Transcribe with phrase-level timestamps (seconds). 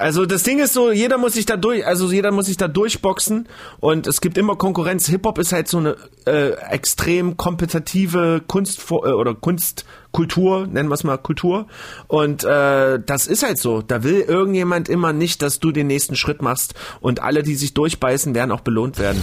[0.00, 2.66] Also das Ding ist so, jeder muss sich da durch, also jeder muss sich da
[2.66, 3.48] durchboxen
[3.78, 5.06] und es gibt immer Konkurrenz.
[5.06, 10.94] Hip Hop ist halt so eine äh, extrem kompetitive Kunst äh, oder Kunstkultur, nennen wir
[10.94, 11.68] es mal Kultur.
[12.08, 13.80] Und äh, das ist halt so.
[13.80, 17.72] Da will irgendjemand immer nicht, dass du den nächsten Schritt machst und alle, die sich
[17.72, 19.22] durchbeißen, werden auch belohnt werden.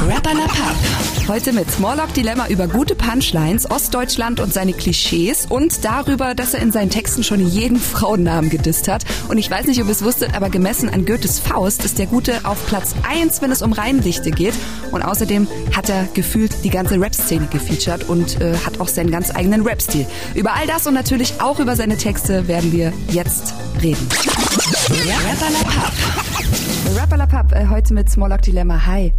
[0.00, 0.76] Rapperlapapp.
[1.28, 6.60] Heute mit Smalllock Dilemma über gute Punchlines, Ostdeutschland und seine Klischees und darüber, dass er
[6.60, 9.04] in seinen Texten schon jeden Frauennamen gedisst hat.
[9.28, 12.06] Und ich weiß nicht, ob ihr es wusstet, aber gemessen an Goethes Faust ist der
[12.06, 14.54] Gute auf Platz 1, wenn es um Reindichte geht.
[14.92, 19.34] Und außerdem hat er gefühlt die ganze Rap-Szene gefeatured und äh, hat auch seinen ganz
[19.34, 20.06] eigenen Rap-Stil.
[20.34, 24.06] Über all das und natürlich auch über seine Texte werden wir jetzt reden.
[24.90, 25.92] Rapperlapapp.
[26.94, 28.86] Rapperlapapp, äh, heute mit Smalllock Dilemma.
[28.86, 29.12] Hi.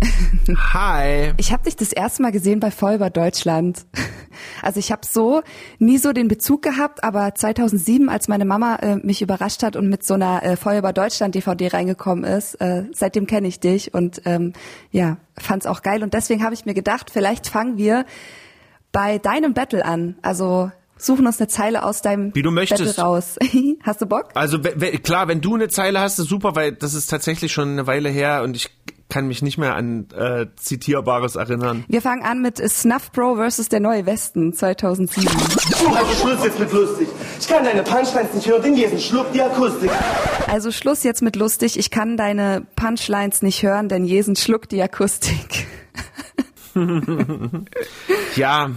[0.74, 1.34] Hi.
[1.38, 3.86] Ich habe dich das erste Mal gesehen bei Vollber Deutschland.
[4.62, 5.42] Also ich habe so
[5.80, 9.90] nie so den Bezug gehabt, aber 2007, als meine Mama äh, mich überrascht hat und
[9.90, 14.22] mit so einer äh, Feuerwehr Deutschland DVD reingekommen ist, äh, seitdem kenne ich dich und
[14.26, 14.54] ähm,
[14.92, 18.06] ja, fand's auch geil und deswegen habe ich mir gedacht, vielleicht fangen wir
[18.92, 20.16] bei deinem Battle an.
[20.22, 22.98] Also suchen uns eine Zeile aus deinem Wie du möchtest.
[22.98, 23.36] Battle raus.
[23.84, 24.30] hast du Bock?
[24.34, 27.88] Also klar, wenn du eine Zeile hast, ist super, weil das ist tatsächlich schon eine
[27.88, 28.70] Weile her und ich
[29.10, 31.86] kann mich nicht mehr an äh, Zitierbares erinnern.
[31.88, 35.30] Wir fangen an mit Snuff Bro versus der Neue Westen 2007.
[35.96, 37.08] Also Schluss jetzt mit lustig.
[37.40, 39.90] Ich kann deine Punchlines nicht hören, den jeden Schluck die Akustik.
[40.48, 41.78] Also Schluss jetzt mit lustig.
[41.78, 45.68] Ich kann deine Punchlines nicht hören, denn Jesen schluckt die Akustik.
[48.36, 48.72] ja,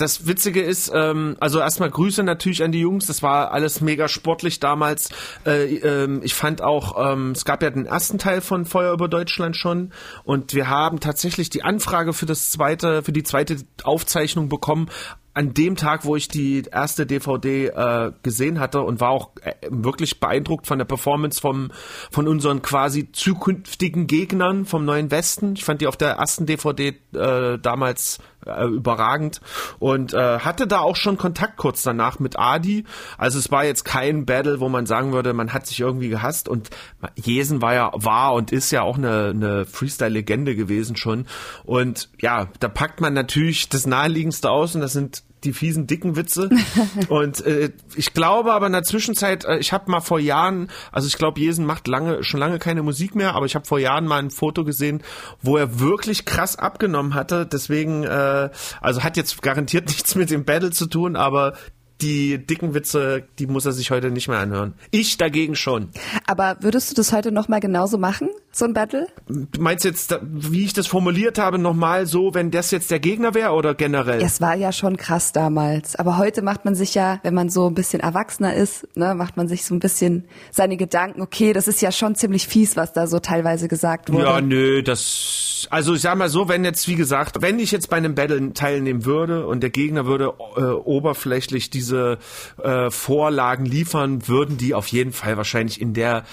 [0.00, 3.06] das Witzige ist, ähm, also erstmal Grüße natürlich an die Jungs.
[3.06, 5.10] Das war alles mega sportlich damals.
[5.44, 9.08] Äh, ähm, ich fand auch, ähm, es gab ja den ersten Teil von Feuer über
[9.08, 9.92] Deutschland schon
[10.24, 14.88] und wir haben tatsächlich die Anfrage für das zweite, für die zweite Aufzeichnung bekommen
[15.32, 19.54] an dem Tag, wo ich die erste DVD äh, gesehen hatte und war auch äh,
[19.68, 21.70] wirklich beeindruckt von der Performance vom,
[22.10, 25.54] von unseren quasi zukünftigen Gegnern vom Neuen Westen.
[25.54, 29.40] Ich fand die auf der ersten DVD äh, damals äh, überragend.
[29.78, 32.84] Und äh, hatte da auch schon Kontakt kurz danach mit Adi.
[33.18, 36.48] Also es war jetzt kein Battle, wo man sagen würde, man hat sich irgendwie gehasst.
[36.48, 36.70] Und
[37.16, 41.26] Jesen war ja war und ist ja auch eine, eine Freestyle-Legende gewesen schon.
[41.64, 44.74] Und ja, da packt man natürlich das naheliegendste aus.
[44.74, 46.50] Und das sind die fiesen dicken Witze.
[47.08, 51.06] und äh, ich glaube aber in der Zwischenzeit, äh, ich habe mal vor Jahren, also
[51.06, 54.06] ich glaube, Jesen macht lange, schon lange keine Musik mehr, aber ich habe vor Jahren
[54.06, 55.02] mal ein Foto gesehen,
[55.42, 57.46] wo er wirklich krass abgenommen hatte.
[57.46, 61.54] Deswegen, äh, also hat jetzt garantiert nichts mit dem Battle zu tun, aber
[62.02, 64.74] die dicken Witze, die muss er sich heute nicht mehr anhören.
[64.90, 65.88] Ich dagegen schon.
[66.26, 69.06] Aber würdest du das heute nochmal genauso machen, so ein Battle?
[69.28, 73.34] Du meinst jetzt, wie ich das formuliert habe, nochmal so, wenn das jetzt der Gegner
[73.34, 74.20] wäre oder generell?
[74.22, 75.96] Es war ja schon krass damals.
[75.96, 79.36] Aber heute macht man sich ja, wenn man so ein bisschen erwachsener ist, ne, macht
[79.36, 82.92] man sich so ein bisschen seine Gedanken, okay, das ist ja schon ziemlich fies, was
[82.92, 84.24] da so teilweise gesagt wurde.
[84.24, 87.90] Ja, nö, das, also ich sag mal so, wenn jetzt, wie gesagt, wenn ich jetzt
[87.90, 92.18] bei einem Battle teilnehmen würde und der Gegner würde äh, oberflächlich diese diese
[92.62, 96.24] äh, Vorlagen liefern, würden die auf jeden Fall wahrscheinlich in der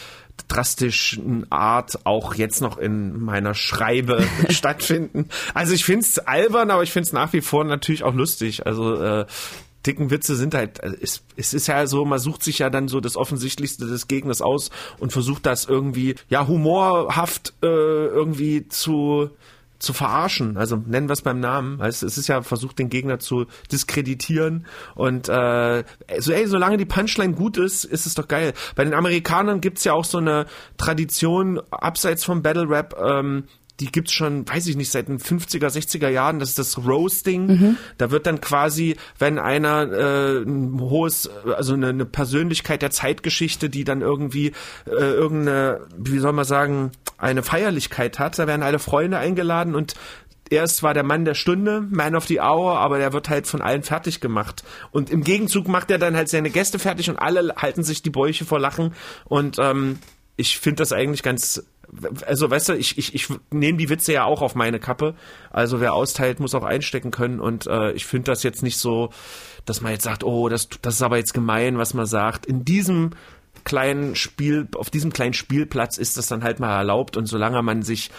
[0.48, 5.30] drastischen Art auch jetzt noch in meiner Schreibe stattfinden.
[5.54, 8.66] Also ich finde es albern, aber ich finde es nach wie vor natürlich auch lustig.
[8.66, 9.26] Also äh,
[9.86, 12.88] dicken Witze sind halt, äh, es, es ist ja so, man sucht sich ja dann
[12.88, 14.70] so das Offensichtlichste des Gegners aus
[15.00, 19.32] und versucht das irgendwie, ja, humorhaft äh, irgendwie zu
[19.80, 20.58] zu verarschen.
[20.58, 21.82] Also nennen wir es beim Namen.
[21.82, 24.66] Also es ist ja versucht, den Gegner zu diskreditieren.
[24.96, 25.84] Und äh,
[26.20, 28.54] so, ey, solange die Punchline gut ist, ist es doch geil.
[28.76, 30.46] Bei den Amerikanern gibt's ja auch so eine
[30.78, 33.46] Tradition, abseits vom Battle Rap, ähm,
[33.80, 37.48] die gibt's schon, weiß ich nicht, seit den 50er, 60er Jahren, das ist das Roasting.
[37.48, 37.78] Mhm.
[37.98, 43.70] Da wird dann quasi, wenn einer äh, ein hohes, also eine, eine Persönlichkeit der Zeitgeschichte,
[43.70, 44.54] die dann irgendwie
[44.88, 49.94] äh, irgendeine, wie soll man sagen, eine Feierlichkeit hat, da werden alle Freunde eingeladen und
[50.50, 53.48] er ist zwar der Mann der Stunde, Man of the Hour, aber der wird halt
[53.48, 54.64] von allen fertig gemacht.
[54.92, 58.10] Und im Gegenzug macht er dann halt seine Gäste fertig und alle halten sich die
[58.10, 58.94] Bäuche vor Lachen.
[59.26, 60.00] Und ähm,
[60.38, 61.64] ich finde das eigentlich ganz
[62.26, 65.16] also weißt du, ich, ich, ich nehme die Witze ja auch auf meine Kappe.
[65.50, 67.40] Also wer austeilt, muss auch einstecken können.
[67.40, 69.10] Und äh, ich finde das jetzt nicht so,
[69.66, 72.46] dass man jetzt sagt, oh, das, das ist aber jetzt gemein, was man sagt.
[72.46, 73.12] In diesem
[73.64, 77.82] kleinen Spiel, auf diesem kleinen Spielplatz ist das dann halt mal erlaubt und solange man
[77.82, 78.12] sich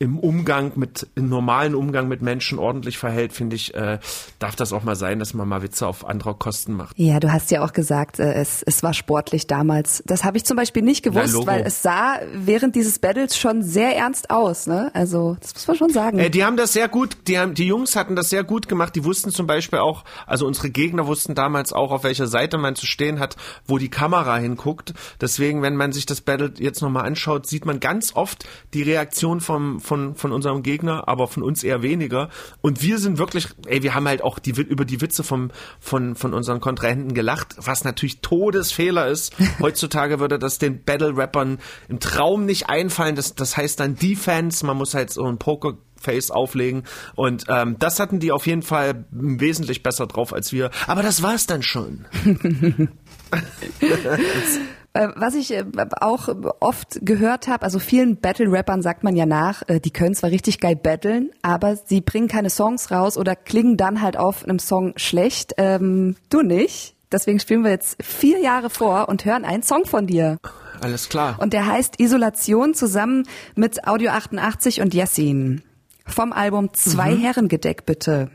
[0.00, 3.98] im Umgang mit, im normalen Umgang mit Menschen ordentlich verhält, finde ich, äh,
[4.38, 6.98] darf das auch mal sein, dass man mal Witze auf andere Kosten macht.
[6.98, 10.02] Ja, du hast ja auch gesagt, äh, es, es war sportlich damals.
[10.06, 11.46] Das habe ich zum Beispiel nicht gewusst, Logo.
[11.46, 14.66] weil es sah während dieses Battles schon sehr ernst aus.
[14.66, 14.90] Ne?
[14.94, 16.18] Also das muss man schon sagen.
[16.18, 18.96] Äh, die haben das sehr gut, die, haben, die Jungs hatten das sehr gut gemacht.
[18.96, 22.74] Die wussten zum Beispiel auch, also unsere Gegner wussten damals auch, auf welcher Seite man
[22.74, 23.36] zu stehen hat,
[23.66, 24.94] wo die Kamera hinguckt.
[25.20, 29.42] Deswegen, wenn man sich das Battle jetzt nochmal anschaut, sieht man ganz oft die Reaktion
[29.42, 32.28] vom, von, von unserem Gegner, aber von uns eher weniger.
[32.60, 35.50] Und wir sind wirklich, ey, wir haben halt auch die, über die Witze vom,
[35.80, 39.34] von, von unseren Kontrahenten gelacht, was natürlich Todesfehler ist.
[39.60, 41.58] Heutzutage würde das den Battle-Rappern
[41.88, 43.16] im Traum nicht einfallen.
[43.16, 46.84] Das, das heißt dann Defense, man muss halt so ein Poker Face auflegen.
[47.16, 50.70] Und ähm, das hatten die auf jeden Fall wesentlich besser drauf als wir.
[50.86, 52.06] Aber das war's dann schon.
[54.92, 55.64] Äh, was ich äh,
[56.00, 56.28] auch
[56.58, 60.58] oft gehört habe, also vielen Battle-Rappern sagt man ja nach, äh, die können zwar richtig
[60.60, 64.92] geil battlen, aber sie bringen keine Songs raus oder klingen dann halt auf einem Song
[64.96, 65.54] schlecht.
[65.58, 66.94] Ähm, du nicht.
[67.12, 70.38] Deswegen spielen wir jetzt vier Jahre vor und hören einen Song von dir.
[70.80, 71.36] Alles klar.
[71.40, 73.26] Und der heißt Isolation zusammen
[73.56, 75.62] mit Audio 88 und Yassin.
[76.06, 77.20] Vom Album Zwei Mhm.
[77.20, 78.30] Herrengedeck bitte.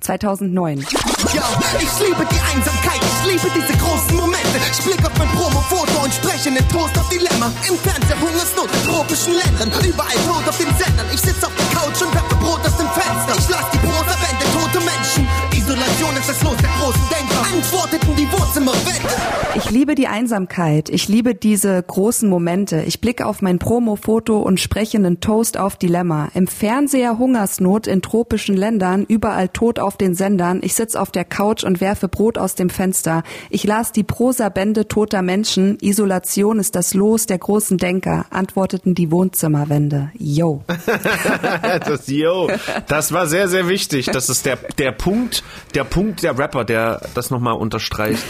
[0.00, 0.80] 2009.
[1.32, 1.42] Yo,
[1.78, 4.58] ich liebe die Einsamkeit, ich liebe diese großen Momente.
[4.70, 7.52] Ich blick auf mein Promo-Foto und spreche den Toast auf Dilemma.
[7.68, 11.06] Im Fernseher Hungersnot in tropischen Ländern, überall tot auf den Sendern.
[11.12, 13.34] Ich sitz auf der Couch und werfe Brot aus dem Fenster.
[13.38, 14.31] Ich las die tote Menschen.
[15.72, 17.56] Isolation ist das Los der großen Denker.
[17.56, 19.08] Antworteten die Wohnzimmerwände.
[19.54, 20.90] Ich liebe die Einsamkeit.
[20.90, 22.82] Ich liebe diese großen Momente.
[22.86, 26.28] Ich blicke auf mein Promo-Foto und spreche einen Toast auf Dilemma.
[26.34, 30.60] Im Fernseher Hungersnot in tropischen Ländern, überall tot auf den Sendern.
[30.62, 33.22] Ich sitz auf der Couch und werfe Brot aus dem Fenster.
[33.48, 35.78] Ich las die Prosa-Bände toter Menschen.
[35.80, 40.10] Isolation ist das Los der großen Denker, antworteten die Wohnzimmerwände.
[40.18, 40.64] Yo.
[41.86, 42.50] das, yo,
[42.88, 44.06] das war sehr, sehr wichtig.
[44.06, 45.42] Das ist der, der Punkt,
[45.74, 48.22] der Punkt der Rapper, der das nochmal unterstreicht.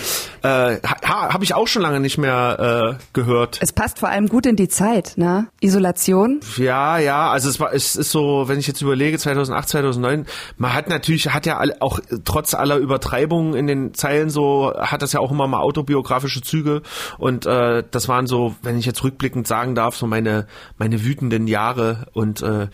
[0.42, 3.58] Äh, ha, Habe ich auch schon lange nicht mehr äh, gehört.
[3.60, 5.48] Es passt vor allem gut in die Zeit, ne?
[5.60, 6.40] Isolation.
[6.56, 10.26] Ja, ja, also es war, es ist so, wenn ich jetzt überlege, 2008, 2009,
[10.56, 15.02] man hat natürlich, hat ja alle, auch trotz aller Übertreibungen in den Zeilen so, hat
[15.02, 16.82] das ja auch immer mal autobiografische Züge
[17.18, 20.46] und äh, das waren so, wenn ich jetzt rückblickend sagen darf, so meine,
[20.78, 22.68] meine wütenden Jahre und äh,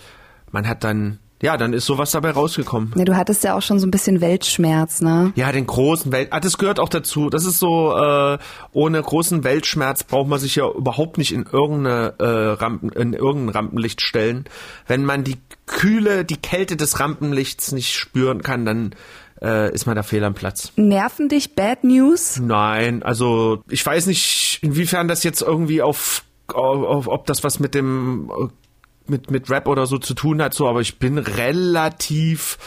[0.50, 2.93] man hat dann, ja, dann ist sowas dabei rausgekommen.
[2.96, 5.32] Ja, du hattest ja auch schon so ein bisschen Weltschmerz, ne?
[5.37, 7.31] Ja, den großen Welt, ah, das gehört auch dazu.
[7.31, 8.38] Das ist so, äh,
[8.73, 13.50] ohne großen Weltschmerz braucht man sich ja überhaupt nicht in irgendeine äh, Rampen, in irgendein
[13.50, 14.44] Rampenlicht stellen.
[14.87, 15.37] Wenn man die
[15.67, 18.94] Kühle, die Kälte des Rampenlichts nicht spüren kann, dann
[19.40, 20.73] äh, ist man da fehl am Platz.
[20.75, 22.40] Nerven dich Bad News?
[22.40, 27.75] Nein, also ich weiß nicht, inwiefern das jetzt irgendwie auf, auf ob das was mit
[27.75, 28.49] dem äh,
[29.08, 32.58] mit, mit Rap oder so zu tun hat, so, aber ich bin relativ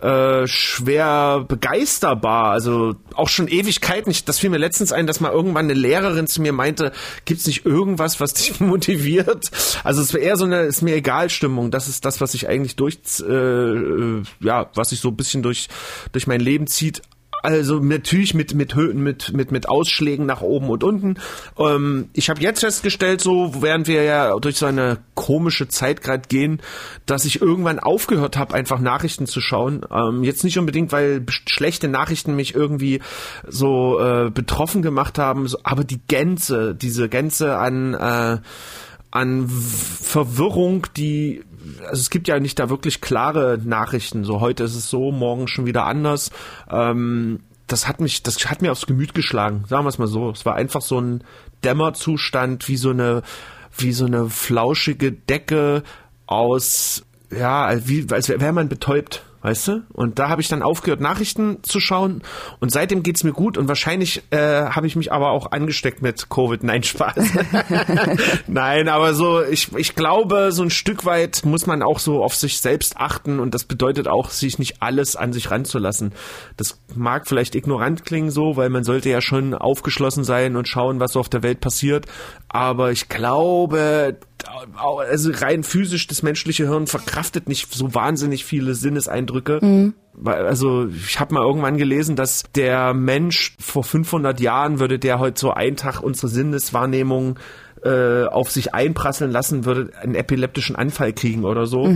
[0.00, 2.50] äh, schwer begeisterbar.
[2.50, 4.10] Also auch schon Ewigkeiten.
[4.10, 6.92] Ich, das fiel mir letztens ein, dass mal irgendwann eine Lehrerin zu mir meinte,
[7.24, 9.50] gibt's nicht irgendwas, was dich motiviert?
[9.82, 11.70] Also es wäre eher so eine, ist mir egal Stimmung.
[11.70, 15.42] Das ist das, was ich eigentlich durch, äh, äh, ja, was sich so ein bisschen
[15.42, 15.68] durch,
[16.12, 17.02] durch mein Leben zieht.
[17.44, 21.16] Also natürlich mit mit Höhen, mit mit mit Ausschlägen nach oben und unten.
[21.58, 26.26] Ähm, ich habe jetzt festgestellt, so während wir ja durch so eine komische Zeit gerade
[26.26, 26.62] gehen,
[27.04, 29.84] dass ich irgendwann aufgehört habe, einfach Nachrichten zu schauen.
[29.92, 33.02] Ähm, jetzt nicht unbedingt, weil schlechte Nachrichten mich irgendwie
[33.46, 38.38] so äh, betroffen gemacht haben, so, aber die Gänze, diese Gänze an äh,
[39.10, 41.44] an Verwirrung, die
[41.80, 44.24] also es gibt ja nicht da wirklich klare Nachrichten.
[44.24, 46.30] So heute ist es so, morgen schon wieder anders.
[46.70, 49.64] Ähm, das hat mich, das hat mir aufs Gemüt geschlagen.
[49.68, 50.30] Sagen wir es mal so.
[50.30, 51.24] Es war einfach so ein
[51.64, 53.22] Dämmerzustand, wie so eine,
[53.76, 55.82] wie so eine flauschige Decke
[56.26, 59.24] aus, ja, wie, als wäre man betäubt.
[59.44, 59.82] Weißt du?
[59.92, 62.22] Und da habe ich dann aufgehört, Nachrichten zu schauen.
[62.60, 63.58] Und seitdem geht's mir gut.
[63.58, 66.64] Und wahrscheinlich äh, habe ich mich aber auch angesteckt mit Covid.
[66.64, 67.16] Nein, Spaß.
[68.46, 72.34] Nein, aber so, ich, ich glaube, so ein Stück weit muss man auch so auf
[72.34, 73.38] sich selbst achten.
[73.38, 76.14] Und das bedeutet auch, sich nicht alles an sich ranzulassen.
[76.56, 81.00] Das mag vielleicht ignorant klingen so, weil man sollte ja schon aufgeschlossen sein und schauen,
[81.00, 82.06] was so auf der Welt passiert.
[82.48, 84.16] Aber ich glaube,
[84.76, 89.33] also rein physisch das menschliche Hirn verkraftet nicht so wahnsinnig viele Sinneseindrücke.
[90.14, 95.18] Weil- Also ich habe mal irgendwann gelesen, dass der Mensch vor 500 Jahren würde der
[95.18, 97.38] heute so einen Tag unsere Sinneswahrnehmung
[97.84, 101.86] äh, auf sich einprasseln lassen, würde einen epileptischen Anfall kriegen oder so,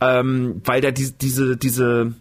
[0.00, 2.12] ähm, weil der die, diese diese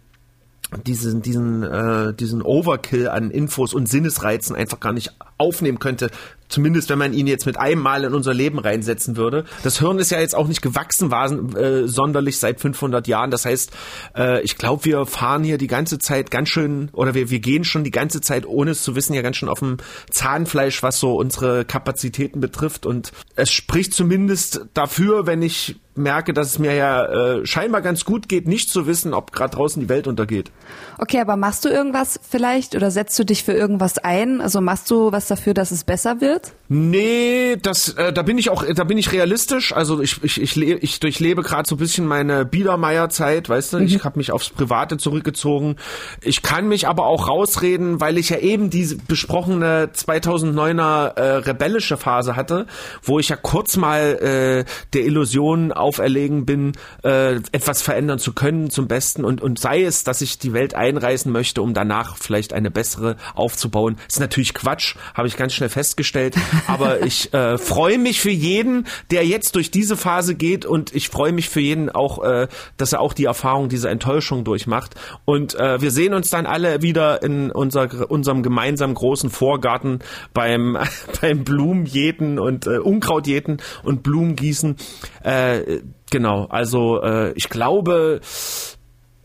[0.86, 6.12] diesen diesen äh, diesen Overkill an Infos und Sinnesreizen einfach gar nicht aufnehmen könnte.
[6.50, 9.46] Zumindest wenn man ihn jetzt mit einem Mal in unser Leben reinsetzen würde.
[9.64, 13.32] Das Hirn ist ja jetzt auch nicht gewachsen war, äh, sonderlich seit 500 Jahren.
[13.32, 13.72] Das heißt,
[14.16, 17.64] äh, ich glaube, wir fahren hier die ganze Zeit ganz schön, oder wir, wir gehen
[17.64, 19.78] schon die ganze Zeit, ohne es zu wissen, ja ganz schön auf dem
[20.10, 22.86] Zahnfleisch, was so unsere Kapazitäten betrifft.
[22.86, 28.06] Und es spricht zumindest dafür, wenn ich merke, dass es mir ja äh, scheinbar ganz
[28.06, 30.52] gut geht, nicht zu wissen, ob gerade draußen die Welt untergeht.
[30.98, 34.42] Okay, aber machst du irgendwas vielleicht oder setzt du dich für irgendwas ein?
[34.42, 36.37] Also machst du was dafür, dass es besser wird?
[36.38, 36.52] Barbarut.
[36.70, 40.56] Nee, das äh, da bin ich auch da bin ich realistisch, also ich ich ich,
[40.58, 43.80] le ich durchlebe gerade so ein bisschen meine Biedermeier Zeit, weißt du?
[43.80, 43.86] Mhm.
[43.86, 45.78] Ich habe mich aufs private zurückgezogen.
[46.22, 51.96] Ich kann mich aber auch rausreden, weil ich ja eben diese besprochene 2009er äh, rebellische
[51.96, 52.66] Phase hatte,
[53.02, 58.70] wo ich ja kurz mal äh, der Illusion auferlegen bin, äh, etwas verändern zu können
[58.70, 62.52] zum Besten und, und sei es, dass ich die Welt einreißen möchte, um danach vielleicht
[62.52, 63.98] eine bessere aufzubauen.
[64.10, 66.36] ist natürlich Quatsch, habe ich ganz schnell festgestellt,
[66.68, 70.66] aber ich äh, freue mich für jeden, der jetzt durch diese Phase geht.
[70.66, 72.48] Und ich freue mich für jeden auch, äh,
[72.78, 74.96] dass er auch die Erfahrung dieser Enttäuschung durchmacht.
[75.26, 80.00] Und äh, wir sehen uns dann alle wieder in unser, unserem gemeinsamen großen Vorgarten
[80.34, 80.78] beim,
[81.22, 84.76] beim Blumenjäten und äh, Unkrautjäten und Blumengießen.
[85.24, 88.22] Äh, genau, also äh, ich glaube,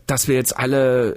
[0.07, 1.15] dass wir jetzt alle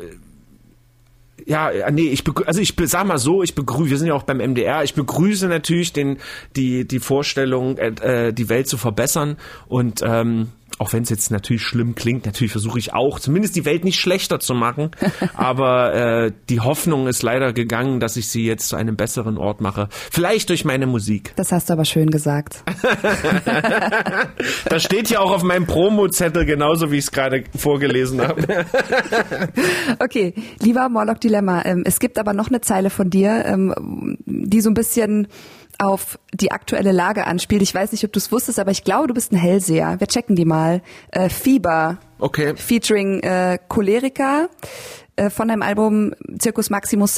[1.47, 4.39] ja, nee, ich also ich sag mal so, ich begrüße, wir sind ja auch beim
[4.39, 6.19] MDR, ich begrüße natürlich den
[6.57, 9.37] die die Vorstellung, äh, die Welt zu verbessern
[9.69, 10.49] und ähm,
[10.79, 13.99] auch wenn es jetzt natürlich schlimm klingt, natürlich versuche ich auch, zumindest die Welt nicht
[13.99, 14.91] schlechter zu machen.
[15.35, 19.61] aber äh, die Hoffnung ist leider gegangen, dass ich sie jetzt zu einem besseren Ort
[19.61, 19.89] mache.
[19.91, 21.33] Vielleicht durch meine Musik.
[21.37, 22.63] Das hast du aber schön gesagt.
[24.69, 28.43] das steht ja auch auf meinem Promo-Zettel, genauso wie ich es gerade vorgelesen habe.
[29.99, 34.61] okay, lieber Morlock Dilemma, ähm, es gibt aber noch eine Zeile von dir, ähm, die
[34.61, 35.29] so ein bisschen
[35.79, 37.63] auf die aktuelle Lage anspielt.
[37.63, 40.01] Ich weiß nicht, ob du es wusstest, aber ich glaube, du bist ein Hellseher.
[40.01, 40.83] Wir checken die mal.
[41.11, 41.99] Äh, Fieber.
[42.19, 42.55] Okay.
[42.57, 44.49] Featuring äh, Cholerica
[45.17, 47.15] äh, von deinem Album Circus Maximus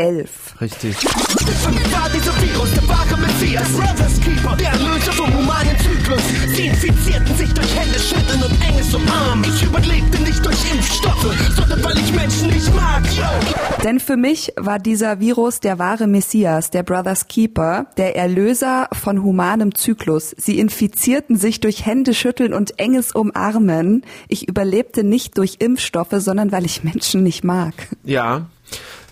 [0.00, 0.60] 2011.
[0.60, 0.96] Richtig.
[0.96, 6.22] Für mich war dieser Virus der wahre Messias, Brothers Keeper, der Erlöser vom humanen Zyklus.
[6.56, 9.44] Sie infizierten sich durch Hände schütteln und enges Umarmen.
[9.44, 13.02] Ich überlebte nicht durch Impfstoffe, sondern weil ich Menschen nicht mag.
[13.14, 13.84] Yo.
[13.84, 19.22] Denn für mich war dieser Virus der wahre Messias, der Brothers Keeper, der Erlöser von
[19.22, 20.34] humanem Zyklus.
[20.38, 24.04] Sie infizierten sich durch Hände schütteln und enges Umarmen.
[24.28, 27.74] Ich überlebte nicht durch Impfstoffe, sondern weil ich Menschen nicht mag.
[28.04, 28.46] Ja,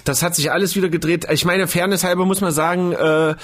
[0.09, 1.27] das hat sich alles wieder gedreht.
[1.31, 3.35] Ich meine, Fairness halber muss man sagen, äh,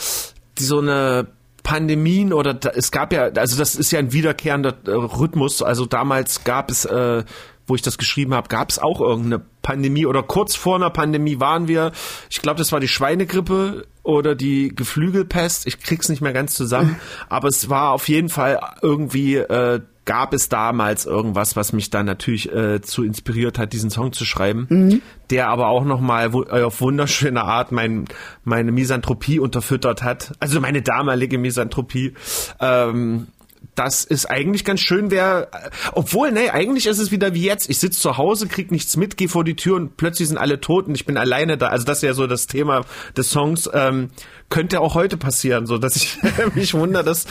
[0.59, 1.27] so eine
[1.63, 5.63] Pandemien oder da, es gab ja, also das ist ja ein wiederkehrender äh, Rhythmus.
[5.63, 7.25] Also damals gab es, äh,
[7.67, 11.41] wo ich das geschrieben habe, gab es auch irgendeine Pandemie oder kurz vor einer Pandemie
[11.41, 11.93] waren wir.
[12.31, 15.67] Ich glaube, das war die Schweinegrippe oder die Geflügelpest.
[15.67, 16.97] Ich krieg's nicht mehr ganz zusammen,
[17.29, 22.07] aber es war auf jeden Fall irgendwie äh, gab es damals irgendwas, was mich dann
[22.07, 25.03] natürlich äh, zu inspiriert hat, diesen Song zu schreiben, mhm.
[25.31, 28.05] der aber auch nochmal äh, auf wunderschöne Art mein,
[28.45, 32.15] meine Misanthropie unterfüttert hat, also meine damalige Misanthropie.
[32.61, 33.29] Ähm,
[33.75, 35.49] das ist eigentlich ganz schön, wer,
[35.93, 37.69] obwohl, nee, eigentlich ist es wieder wie jetzt.
[37.69, 40.61] Ich sitze zu Hause, krieg nichts mit, gehe vor die Tür und plötzlich sind alle
[40.61, 41.69] tot und ich bin alleine da.
[41.69, 42.85] Also das ist ja so das Thema
[43.17, 43.69] des Songs.
[43.73, 44.11] Ähm,
[44.51, 46.19] könnte auch heute passieren, so dass ich
[46.55, 47.27] mich wundere, dass,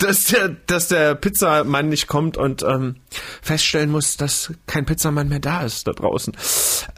[0.00, 2.96] dass der, dass der Pizzamann nicht kommt und ähm,
[3.42, 6.36] feststellen muss, dass kein Pizzamann mehr da ist da draußen.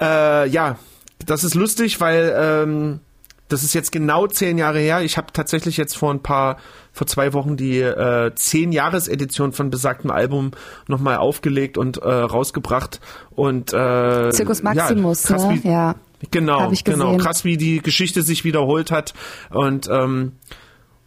[0.01, 0.79] Äh, ja,
[1.25, 3.01] das ist lustig, weil ähm,
[3.49, 5.03] das ist jetzt genau zehn Jahre her.
[5.03, 6.59] Ich habe tatsächlich jetzt vor ein paar,
[6.93, 10.51] vor zwei Wochen die äh, zehn Jahres-Edition von besagtem Album
[10.89, 13.01] nochmal aufgelegt und äh, rausgebracht.
[13.31, 15.61] Und äh, Circus Maximus, ja, krass, ne?
[15.63, 15.95] Wie, ja.
[16.31, 17.17] Genau, genau.
[17.19, 19.13] Krass, wie die Geschichte sich wiederholt hat.
[19.51, 20.33] Und ähm,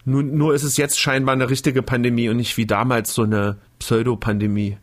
[0.05, 3.57] nur, nur ist es jetzt scheinbar eine richtige Pandemie und nicht wie damals so eine
[3.79, 4.77] Pseudopandemie.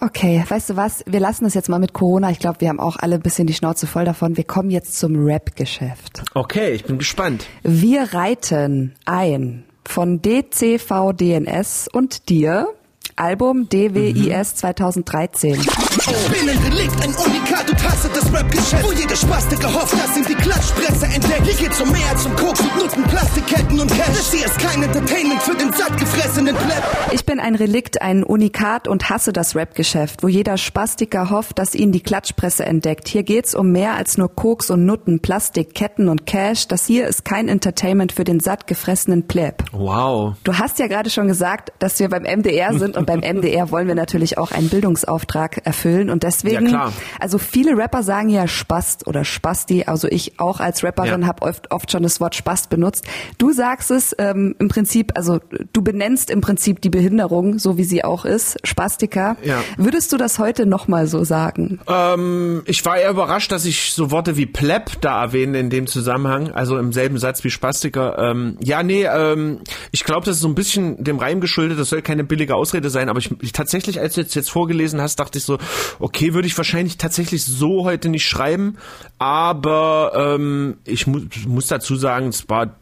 [0.00, 1.02] Okay, weißt du was?
[1.06, 2.30] Wir lassen es jetzt mal mit Corona.
[2.30, 4.36] Ich glaube, wir haben auch alle ein bisschen die Schnauze voll davon.
[4.36, 6.22] Wir kommen jetzt zum Rap-Geschäft.
[6.34, 7.46] Okay, ich bin gespannt.
[7.62, 12.68] Wir reiten ein von DCVDNS und dir
[13.16, 14.56] Album DWIS mhm.
[14.56, 15.54] 2013.
[15.54, 20.16] Ich bin ein Relikt, ein Unikat und hasse das Rap-Geschäft, wo jeder Spaste gehofft, dass
[20.16, 21.46] ihm die Klatschpresse entdeckt.
[21.46, 24.06] Hier geht's um mehr als um Koks und Nutten, Plastikketten und Cash.
[24.06, 26.82] Das hier ist kein Entertainment für den sattgefressenen Pleb.
[27.12, 31.74] Ich bin ein Relikt, ein Unikat und hasse das Rap-Geschäft, wo jeder Spastiker hofft, dass
[31.74, 33.08] ihn die Klatschpresse entdeckt.
[33.08, 36.68] Hier geht's um mehr als nur Koks und Nutten, Plastik, Ketten und Cash.
[36.68, 39.64] Das hier ist kein Entertainment für den sattgefressenen Pleb.
[39.72, 40.34] Wow.
[40.44, 43.70] Du hast ja gerade schon gesagt, dass wir beim MDR sind und Und beim MDR
[43.70, 46.10] wollen wir natürlich auch einen Bildungsauftrag erfüllen.
[46.10, 49.84] Und deswegen, Ja, also viele Rapper sagen ja Spast oder Spasti.
[49.86, 51.26] Also ich auch als Rapperin Ja.
[51.28, 53.04] habe oft, oft schon das Wort Spast benutzt.
[53.38, 55.40] Du sagst es ähm, im Prinzip, also
[55.72, 59.36] du benennst im Prinzip die Behinderung, so wie sie auch ist, Spastika.
[59.42, 59.62] Ja.
[59.76, 61.80] Würdest du das heute nochmal so sagen?
[61.88, 65.86] Ähm, ich war eher überrascht, dass ich so Worte wie Pleb da erwähne in dem
[65.86, 68.18] Zusammenhang, also im selben Satz wie Spastiker.
[68.18, 69.60] Ähm, ja, nee, ähm,
[69.92, 72.90] ich glaube, das ist so ein bisschen dem Reim geschuldet, das soll keine billige Ausrede
[72.90, 75.58] sein, aber ich, ich tatsächlich, als du jetzt, jetzt vorgelesen hast, dachte ich so,
[75.98, 78.76] okay, würde ich wahrscheinlich tatsächlich so heute nicht schreiben,
[79.18, 82.76] aber ähm, ich mu muss dazu sagen, es war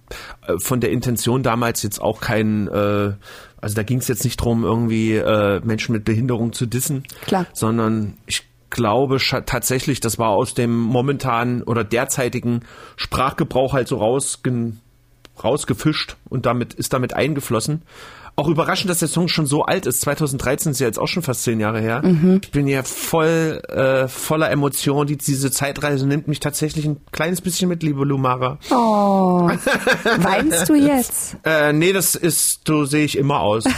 [0.47, 3.13] äh, von der Intention damals jetzt auch kein, äh,
[3.61, 7.47] also da ging es jetzt nicht drum, irgendwie äh, Menschen mit Behinderung zu dissen, Klar.
[7.53, 8.45] sondern ich
[8.75, 12.63] glaube tatsächlich, das war aus dem momentanen oder derzeitigen
[12.97, 13.97] Sprachgebrauch halt so
[15.43, 17.83] rausgefischt und damit ist damit eingeflossen.
[18.37, 20.01] Auch überraschend, dass der Song schon so alt ist.
[20.01, 22.03] 2013 ist ja jetzt auch schon fast zehn Jahre her.
[22.43, 25.07] Ich bin ja voll äh, voller Emotion.
[25.07, 28.59] Die, diese Zeitreise nimmt mich tatsächlich ein kleines bisschen mit, liebe Lumara.
[28.71, 29.49] Oh,
[30.19, 31.37] weinst du jetzt?
[31.45, 33.65] Äh, nee, das ist, so sehe ich immer aus.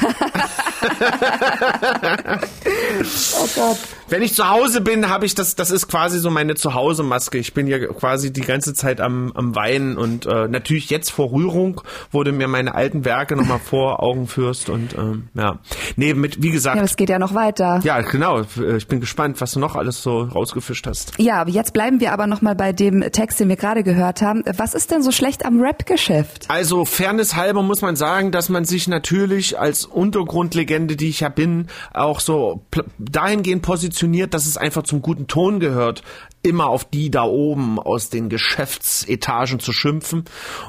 [3.39, 3.79] Oh Gott.
[4.09, 7.39] Wenn ich zu Hause bin, habe ich das, das ist quasi so meine Zuhause-Maske.
[7.39, 11.33] Ich bin ja quasi die ganze Zeit am, am Weinen und äh, natürlich jetzt vor
[11.33, 11.81] Rührung
[12.13, 15.59] wurde mir meine alten Werke nochmal vor Augen führst und ähm, ja.
[15.97, 17.81] Nee, mit, wie Ja, gesagt, das geht ja noch weiter.
[17.83, 18.43] ja, genau.
[18.77, 21.13] Ich bin gespannt, was du noch alles so rausgefischt hast.
[21.19, 24.45] Ja, aber jetzt bleiben wir aber nochmal bei dem Text, den wir gerade gehört haben.
[24.57, 26.45] Was ist denn so schlecht am Rap-Geschäft?
[26.49, 31.29] Also Fairness halber muss man sagen, dass man sich natürlich als Untergrundlegende, die ich ja
[31.29, 32.63] bin, auch so
[32.99, 36.03] dahingehend positioniert, dass es einfach zum guten Ton gehört,
[36.43, 40.25] immer auf die da oben aus den Geschäftsetagen zu schimpfen.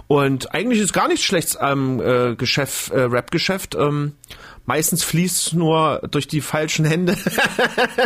[0.08, 3.76] Und eigentlich ist gar nichts Schlechtes am äh, Geschäft, äh, Rap-Geschäft.
[3.76, 4.14] Ähm,
[4.66, 7.18] meistens fließt es nur durch die falschen Hände.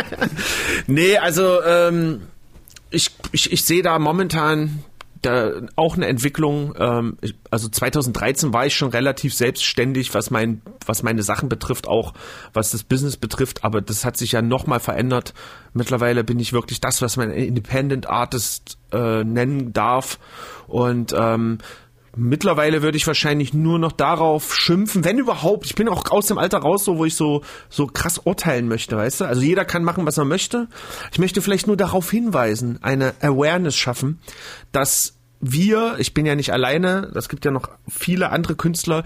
[0.86, 2.22] nee, also ähm,
[2.90, 4.84] ich, ich, ich sehe da momentan
[5.22, 6.74] da auch eine Entwicklung.
[6.78, 7.16] Ähm,
[7.50, 12.12] also 2013 war ich schon relativ selbstständig, was mein, was meine Sachen betrifft, auch
[12.52, 13.64] was das Business betrifft.
[13.64, 15.34] Aber das hat sich ja nochmal verändert.
[15.72, 20.18] Mittlerweile bin ich wirklich das, was man Independent Artist äh, nennen darf.
[20.66, 21.58] Und ähm,
[22.14, 25.64] Mittlerweile würde ich wahrscheinlich nur noch darauf schimpfen, wenn überhaupt.
[25.64, 28.96] Ich bin auch aus dem Alter raus, so wo ich so so krass urteilen möchte,
[28.96, 29.24] weißt du?
[29.24, 30.68] Also jeder kann machen, was er möchte.
[31.10, 34.20] Ich möchte vielleicht nur darauf hinweisen, eine Awareness schaffen,
[34.72, 39.02] dass wir, ich bin ja nicht alleine, das gibt ja noch viele andere Künstler,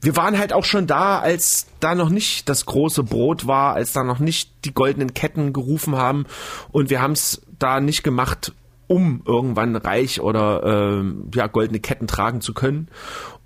[0.00, 3.92] wir waren halt auch schon da, als da noch nicht das große Brot war, als
[3.92, 6.26] da noch nicht die goldenen Ketten gerufen haben
[6.70, 8.52] und wir haben es da nicht gemacht,
[8.90, 12.88] um irgendwann reich oder ähm, ja goldene Ketten tragen zu können.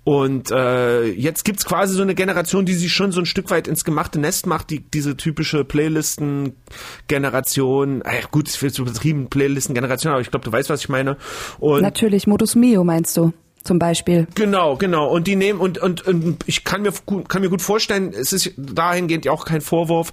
[0.03, 3.67] Und äh, jetzt gibt's quasi so eine Generation, die sich schon so ein Stück weit
[3.67, 10.21] ins gemachte Nest macht, die diese typische Playlisten-Generation, äh, gut, will jetzt übertrieben, Playlisten-Generation, aber
[10.21, 11.17] ich glaube, du weißt, was ich meine.
[11.59, 13.31] Und Natürlich, Modus Mio meinst du
[13.65, 14.27] zum Beispiel.
[14.35, 15.09] Genau, genau.
[15.09, 16.93] Und die nehmen und, und, und ich kann mir
[17.27, 20.11] kann mir gut vorstellen, es ist dahingehend ja auch kein Vorwurf.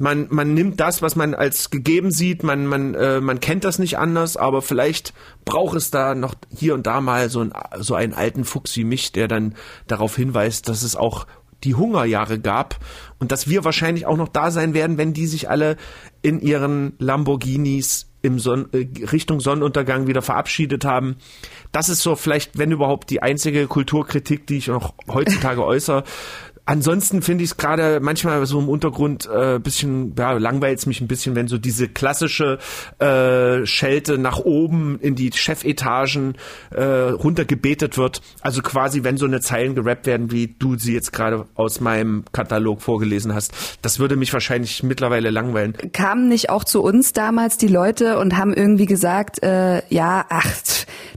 [0.00, 3.80] Man, man nimmt das, was man als gegeben sieht, man, man, äh, man kennt das
[3.80, 5.12] nicht anders, aber vielleicht
[5.44, 8.84] braucht es da noch hier und da mal so, ein, so einen alten Fuchs wie
[8.84, 9.56] mich, der dann
[9.88, 11.26] darauf hinweist, dass es auch
[11.64, 12.76] die Hungerjahre gab
[13.18, 15.76] und dass wir wahrscheinlich auch noch da sein werden, wenn die sich alle
[16.22, 21.16] in ihren Lamborghinis im Son äh, Richtung Sonnenuntergang wieder verabschiedet haben.
[21.72, 26.04] Das ist so vielleicht, wenn überhaupt, die einzige Kulturkritik, die ich noch heutzutage äußere.
[26.68, 31.08] Ansonsten finde ich es gerade manchmal so im Untergrund äh, bisschen, ja, langweilt mich ein
[31.08, 32.58] bisschen, wenn so diese klassische
[32.98, 36.34] äh, Schelte nach oben in die Chefetagen
[36.70, 38.20] äh, runtergebetet wird.
[38.42, 42.24] Also quasi, wenn so eine Zeilen gerappt werden, wie du sie jetzt gerade aus meinem
[42.32, 43.78] Katalog vorgelesen hast.
[43.80, 45.74] Das würde mich wahrscheinlich mittlerweile langweilen.
[45.94, 50.52] Kamen nicht auch zu uns damals die Leute und haben irgendwie gesagt, äh, ja, ach,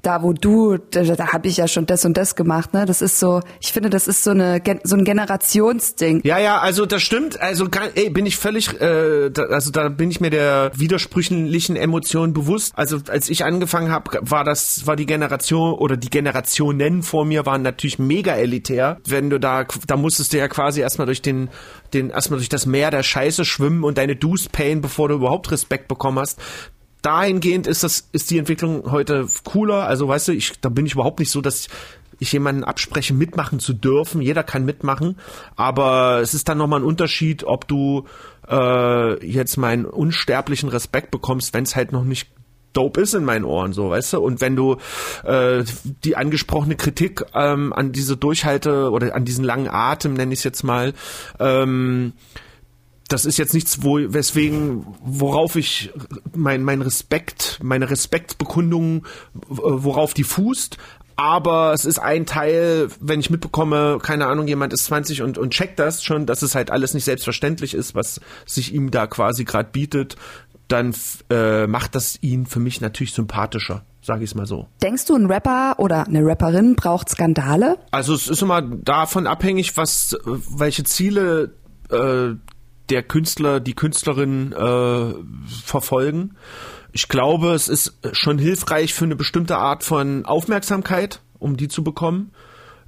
[0.01, 2.85] da wo du, da, da habe ich ja schon das und das gemacht, ne?
[2.85, 5.03] Das ist so, ich finde, das ist so eine so ein
[5.41, 6.21] Generationsding.
[6.23, 7.39] Ja, ja, also das stimmt.
[7.39, 12.33] Also ey, bin ich völlig, äh, da, also da bin ich mir der widersprüchlichen Emotionen
[12.33, 12.73] bewusst.
[12.75, 17.45] Also als ich angefangen habe, war das, war die Generation oder die Generationen vor mir
[17.45, 18.97] waren natürlich mega elitär.
[19.05, 21.49] Wenn du da, da musstest du ja quasi erstmal durch den,
[21.93, 25.51] den erstmal durch das Meer der Scheiße schwimmen und deine Dues payen, bevor du überhaupt
[25.51, 26.39] Respekt bekommen hast
[27.01, 29.87] dahingehend ist das, ist die Entwicklung heute cooler.
[29.87, 31.67] Also weißt du, ich, da bin ich überhaupt nicht so, dass
[32.21, 34.21] ich jemanden abspreche, mitmachen zu dürfen.
[34.21, 35.17] Jeder kann mitmachen,
[35.55, 38.05] aber es ist dann nochmal ein Unterschied, ob du
[38.47, 42.29] äh, jetzt meinen unsterblichen Respekt bekommst, wenn es halt noch nicht
[42.73, 44.19] dope ist in meinen Ohren, so, weißt du?
[44.19, 44.77] Und wenn du
[45.23, 45.63] äh,
[46.03, 50.43] die angesprochene Kritik ähm, an diese Durchhalte oder an diesen langen Atem, nenne ich es
[50.43, 50.93] jetzt mal,
[51.39, 52.13] ähm,
[53.11, 55.91] das ist jetzt nichts, wo, weswegen, worauf ich
[56.33, 60.77] mein, mein Respekt, meine Respektbekundung, worauf die fußt.
[61.21, 65.53] Aber es ist ein Teil, wenn ich mitbekomme, keine Ahnung, jemand ist 20 und, und
[65.53, 69.45] checkt das schon, dass es halt alles nicht selbstverständlich ist, was sich ihm da quasi
[69.45, 70.15] gerade bietet,
[70.67, 70.95] dann
[71.29, 74.67] äh, macht das ihn für mich natürlich sympathischer sage ich es mal so.
[74.81, 77.77] Denkst du, ein Rapper oder eine Rapperin braucht Skandale?
[77.91, 81.53] Also es ist immer davon abhängig, was, welche Ziele
[81.91, 82.33] äh,
[82.89, 85.13] der Künstler, die Künstlerin äh,
[85.63, 86.35] verfolgen.
[86.91, 91.83] Ich glaube, es ist schon hilfreich für eine bestimmte Art von Aufmerksamkeit, um die zu
[91.83, 92.31] bekommen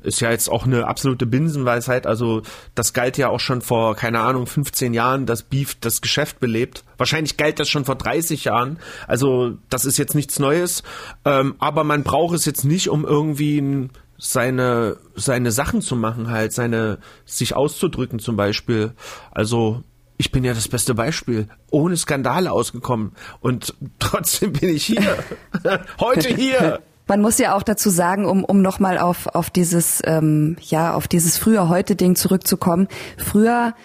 [0.04, 2.06] ist ja jetzt auch eine absolute Binsenweisheit.
[2.06, 2.42] Also
[2.76, 6.84] das galt ja auch schon vor, keine Ahnung, 15 Jahren, dass Beef das Geschäft belebt.
[6.98, 8.80] Wahrscheinlich galt das schon vor 30 Jahren.
[9.08, 10.84] Also das ist jetzt nichts Neues.
[11.26, 16.54] Ähm, aber man braucht es jetzt nicht, um irgendwie seine, seine Sachen zu machen, halt,
[16.54, 18.94] seine, sich auszudrücken zum Beispiel.
[19.32, 19.84] Also
[20.24, 21.50] ich bin ja das beste Beispiel.
[21.70, 23.12] Ohne Skandale ausgekommen.
[23.42, 25.18] Und trotzdem bin ich hier.
[26.00, 26.80] Heute hier.
[27.08, 31.10] Man muss ja auch dazu sagen, um, um nochmal auf, auf dieses, ähm, ja, auf
[31.10, 32.88] dieses früher-heute-Ding zurückzukommen.
[33.18, 33.76] Früher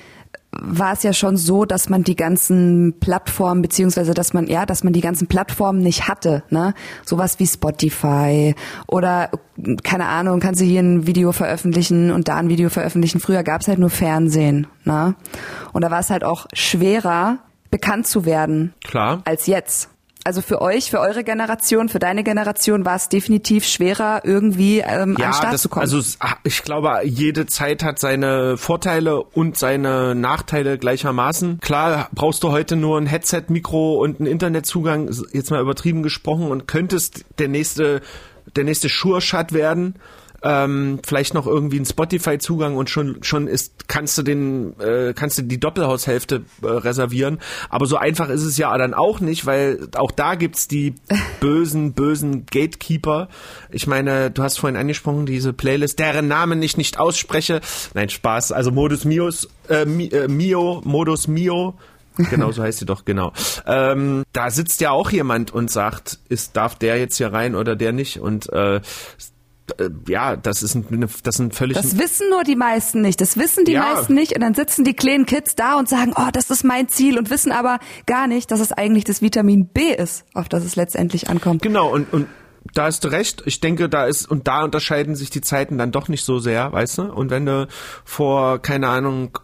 [0.50, 4.82] war es ja schon so, dass man die ganzen Plattformen beziehungsweise dass man ja, dass
[4.82, 6.74] man die ganzen Plattformen nicht hatte, ne?
[7.04, 8.54] Sowas wie Spotify
[8.86, 9.30] oder
[9.82, 13.20] keine Ahnung, kannst du hier ein Video veröffentlichen und da ein Video veröffentlichen.
[13.20, 15.14] Früher gab es halt nur Fernsehen, ne?
[15.72, 17.38] Und da war es halt auch schwerer
[17.70, 19.90] bekannt zu werden, klar, als jetzt
[20.24, 25.16] also für euch, für eure Generation, für deine Generation war es definitiv schwerer, irgendwie ähm,
[25.18, 25.82] ja, an den Start das, zu kommen.
[25.82, 31.60] Also ah, ich glaube, jede Zeit hat seine Vorteile und seine Nachteile gleichermaßen.
[31.60, 36.50] Klar, brauchst du heute nur ein Headset, Mikro und einen Internetzugang, jetzt mal übertrieben gesprochen,
[36.50, 38.02] und könntest der nächste
[38.56, 39.96] der nächste Sure-Shot werden
[40.42, 45.38] ähm, vielleicht noch irgendwie einen Spotify-Zugang und schon schon ist kannst du den äh, kannst
[45.38, 47.38] du die Doppelhaushälfte äh, reservieren.
[47.68, 50.94] Aber so einfach ist es ja dann auch nicht, weil auch da gibt's die
[51.40, 53.28] bösen bösen Gatekeeper.
[53.70, 57.60] Ich meine, du hast vorhin angesprochen diese Playlist, deren Namen ich nicht ausspreche.
[57.94, 58.52] Nein, Spaß.
[58.52, 61.74] Also Modus Mios, äh, äh Mio, Modus Mio
[62.30, 63.32] genau so heißt sie doch, genau.
[63.66, 67.76] Ähm, da sitzt ja auch jemand und sagt, ist, darf der jetzt hier rein oder
[67.76, 68.20] der nicht?
[68.20, 68.80] Und äh, äh,
[70.08, 71.76] ja, das ist ein, das sind völlig.
[71.76, 73.20] Das wissen nur die meisten nicht.
[73.20, 73.80] Das wissen die ja.
[73.80, 74.34] meisten nicht.
[74.34, 77.30] Und dann sitzen die kleinen Kids da und sagen, oh, das ist mein Ziel und
[77.30, 81.28] wissen aber gar nicht, dass es eigentlich das Vitamin B ist, auf das es letztendlich
[81.28, 81.62] ankommt.
[81.62, 81.92] Genau.
[81.92, 82.26] Und, und
[82.74, 83.42] da hast du recht.
[83.46, 86.72] Ich denke, da ist, und da unterscheiden sich die Zeiten dann doch nicht so sehr,
[86.72, 87.02] weißt du?
[87.12, 87.68] Und wenn du
[88.04, 89.38] vor, keine Ahnung,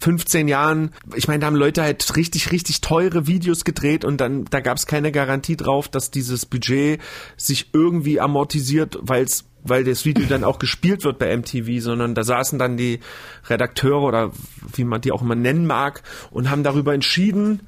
[0.00, 4.44] 15 Jahren, ich meine, da haben Leute halt richtig, richtig teure Videos gedreht und dann,
[4.46, 7.00] da gab es keine Garantie drauf, dass dieses Budget
[7.36, 12.24] sich irgendwie amortisiert, weil's weil das Video dann auch gespielt wird bei MTV, sondern da
[12.24, 13.00] saßen dann die
[13.48, 14.32] Redakteure oder
[14.74, 17.62] wie man die auch immer nennen mag und haben darüber entschieden,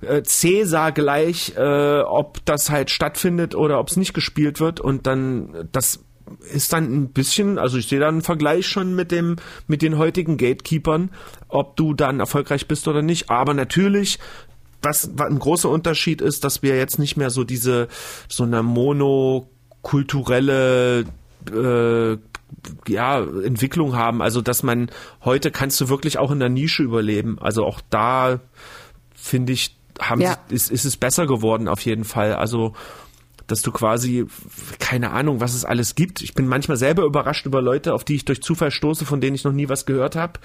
[0.00, 5.06] äh, Cäsar gleich, äh, ob das halt stattfindet oder ob es nicht gespielt wird und
[5.06, 6.03] dann das
[6.52, 9.98] ist dann ein bisschen, also ich sehe da einen Vergleich schon mit dem, mit den
[9.98, 11.10] heutigen Gatekeepern,
[11.48, 13.30] ob du dann erfolgreich bist oder nicht.
[13.30, 14.18] Aber natürlich,
[14.82, 17.88] was, was ein großer Unterschied ist, dass wir jetzt nicht mehr so diese,
[18.28, 21.04] so eine monokulturelle,
[21.52, 22.16] äh,
[22.88, 24.22] ja, Entwicklung haben.
[24.22, 24.90] Also, dass man,
[25.24, 27.38] heute kannst du wirklich auch in der Nische überleben.
[27.40, 28.40] Also auch da,
[29.14, 30.38] finde ich, haben ja.
[30.48, 32.34] sie, ist, ist es besser geworden auf jeden Fall.
[32.34, 32.74] Also,
[33.46, 34.26] dass du quasi,
[34.78, 36.22] keine Ahnung, was es alles gibt.
[36.22, 39.34] Ich bin manchmal selber überrascht über Leute, auf die ich durch Zufall stoße, von denen
[39.34, 40.40] ich noch nie was gehört habe,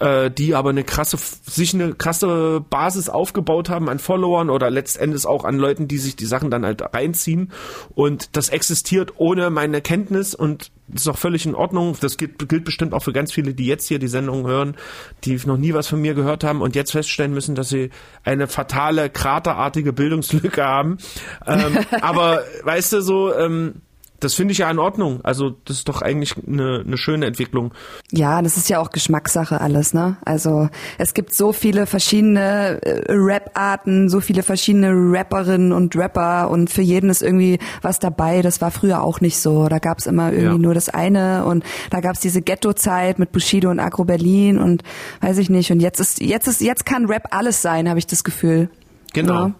[0.00, 5.26] äh, die aber eine krasse, sich eine krasse Basis aufgebaut haben an Followern oder letztendlich
[5.26, 7.52] auch an Leuten, die sich die Sachen dann halt reinziehen.
[7.94, 11.96] Und das existiert ohne meine Kenntnis und ist auch völlig in Ordnung.
[12.00, 14.76] Das gilt, gilt bestimmt auch für ganz viele, die jetzt hier die Sendung hören,
[15.24, 17.90] die noch nie was von mir gehört haben und jetzt feststellen müssen, dass sie
[18.24, 20.98] eine fatale, kraterartige Bildungslücke haben.
[21.46, 23.82] Ähm, aber weißt du, so, ähm,
[24.22, 25.20] das finde ich ja in Ordnung.
[25.24, 27.74] Also das ist doch eigentlich eine, eine schöne Entwicklung.
[28.12, 30.16] Ja, das ist ja auch Geschmackssache alles, ne?
[30.24, 36.70] Also es gibt so viele verschiedene äh, Rap-Arten, so viele verschiedene Rapperinnen und Rapper und
[36.70, 38.42] für jeden ist irgendwie was dabei.
[38.42, 39.68] Das war früher auch nicht so.
[39.68, 40.58] Da gab es immer irgendwie ja.
[40.58, 44.84] nur das eine und da gab es diese Ghetto-Zeit mit Bushido und Agro Berlin und
[45.20, 45.72] weiß ich nicht.
[45.72, 48.70] Und jetzt ist jetzt ist jetzt kann Rap alles sein, habe ich das Gefühl.
[49.12, 49.46] Genau.
[49.46, 49.54] Ja.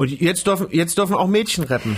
[0.00, 1.94] Und jetzt dürfen, jetzt dürfen auch Mädchen rappen.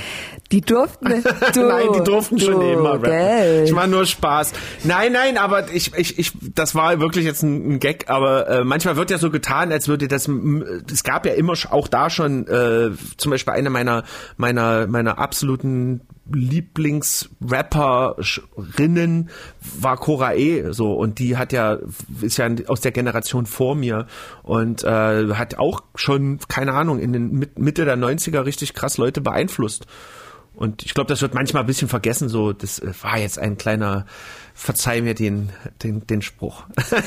[0.51, 1.23] Die durften,
[1.55, 3.05] du, Nein, die durften du, schon immer rappen.
[3.05, 3.63] Gell.
[3.65, 4.55] Ich war nur Spaß.
[4.83, 8.65] Nein, nein, aber ich, ich, ich, das war wirklich jetzt ein, ein Gag, aber äh,
[8.65, 10.29] manchmal wird ja so getan, als würde das,
[10.93, 14.03] es gab ja immer auch da schon, äh, zum Beispiel eine meiner,
[14.37, 19.29] meiner, meiner absoluten Lieblingsrapperinnen
[19.61, 20.73] war Cora E.
[20.73, 21.79] so und die hat ja
[22.21, 24.07] ist ja aus der Generation vor mir
[24.43, 29.21] und äh, hat auch schon keine Ahnung in den Mitte der 90er richtig krass Leute
[29.21, 29.89] beeinflusst.
[30.55, 33.57] Und ich glaube, das wird manchmal ein bisschen vergessen, so, das äh, war jetzt ein
[33.57, 34.07] kleiner,
[34.55, 35.51] verzeih mir den,
[35.83, 36.65] den, den Spruch.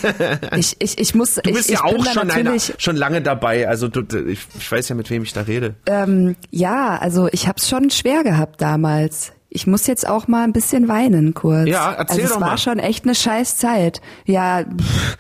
[0.58, 3.88] ich, ich, ich muss, du bist ich, ja auch schon, einer, schon lange dabei, also
[3.88, 5.76] du, ich, ich weiß ja, mit wem ich da rede.
[5.86, 9.32] Ähm, ja, also ich habe es schon schwer gehabt damals.
[9.50, 11.70] Ich muss jetzt auch mal ein bisschen weinen kurz.
[11.70, 12.48] Ja, erzähl also doch mal.
[12.48, 14.02] Es war schon echt eine scheiß Zeit.
[14.26, 15.18] Ja, pff,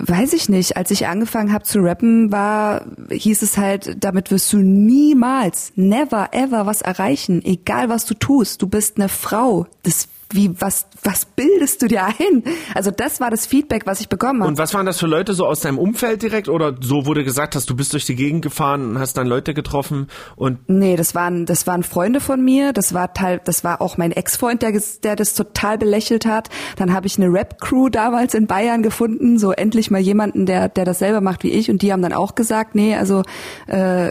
[0.00, 0.76] weiß ich nicht.
[0.76, 6.30] Als ich angefangen habe zu rappen, war, hieß es halt, damit wirst du niemals, never,
[6.32, 7.40] ever was erreichen.
[7.44, 8.62] Egal was du tust.
[8.62, 9.66] Du bist eine Frau.
[9.82, 12.44] Das wie, was, was bildest du dir ein?
[12.74, 14.50] Also das war das Feedback, was ich bekommen habe.
[14.50, 17.54] Und was waren das für Leute so aus deinem Umfeld direkt oder so wurde gesagt
[17.54, 20.58] hast, du bist durch die Gegend gefahren und hast dann Leute getroffen und?
[20.68, 24.12] Nee, das waren, das waren Freunde von mir, das war Teil, das war auch mein
[24.12, 26.48] Ex-Freund, der, der das total belächelt hat.
[26.76, 30.84] Dann habe ich eine Rap-Crew damals in Bayern gefunden, so endlich mal jemanden, der, der
[30.84, 33.22] das selber macht wie ich und die haben dann auch gesagt, nee, also
[33.66, 34.10] äh,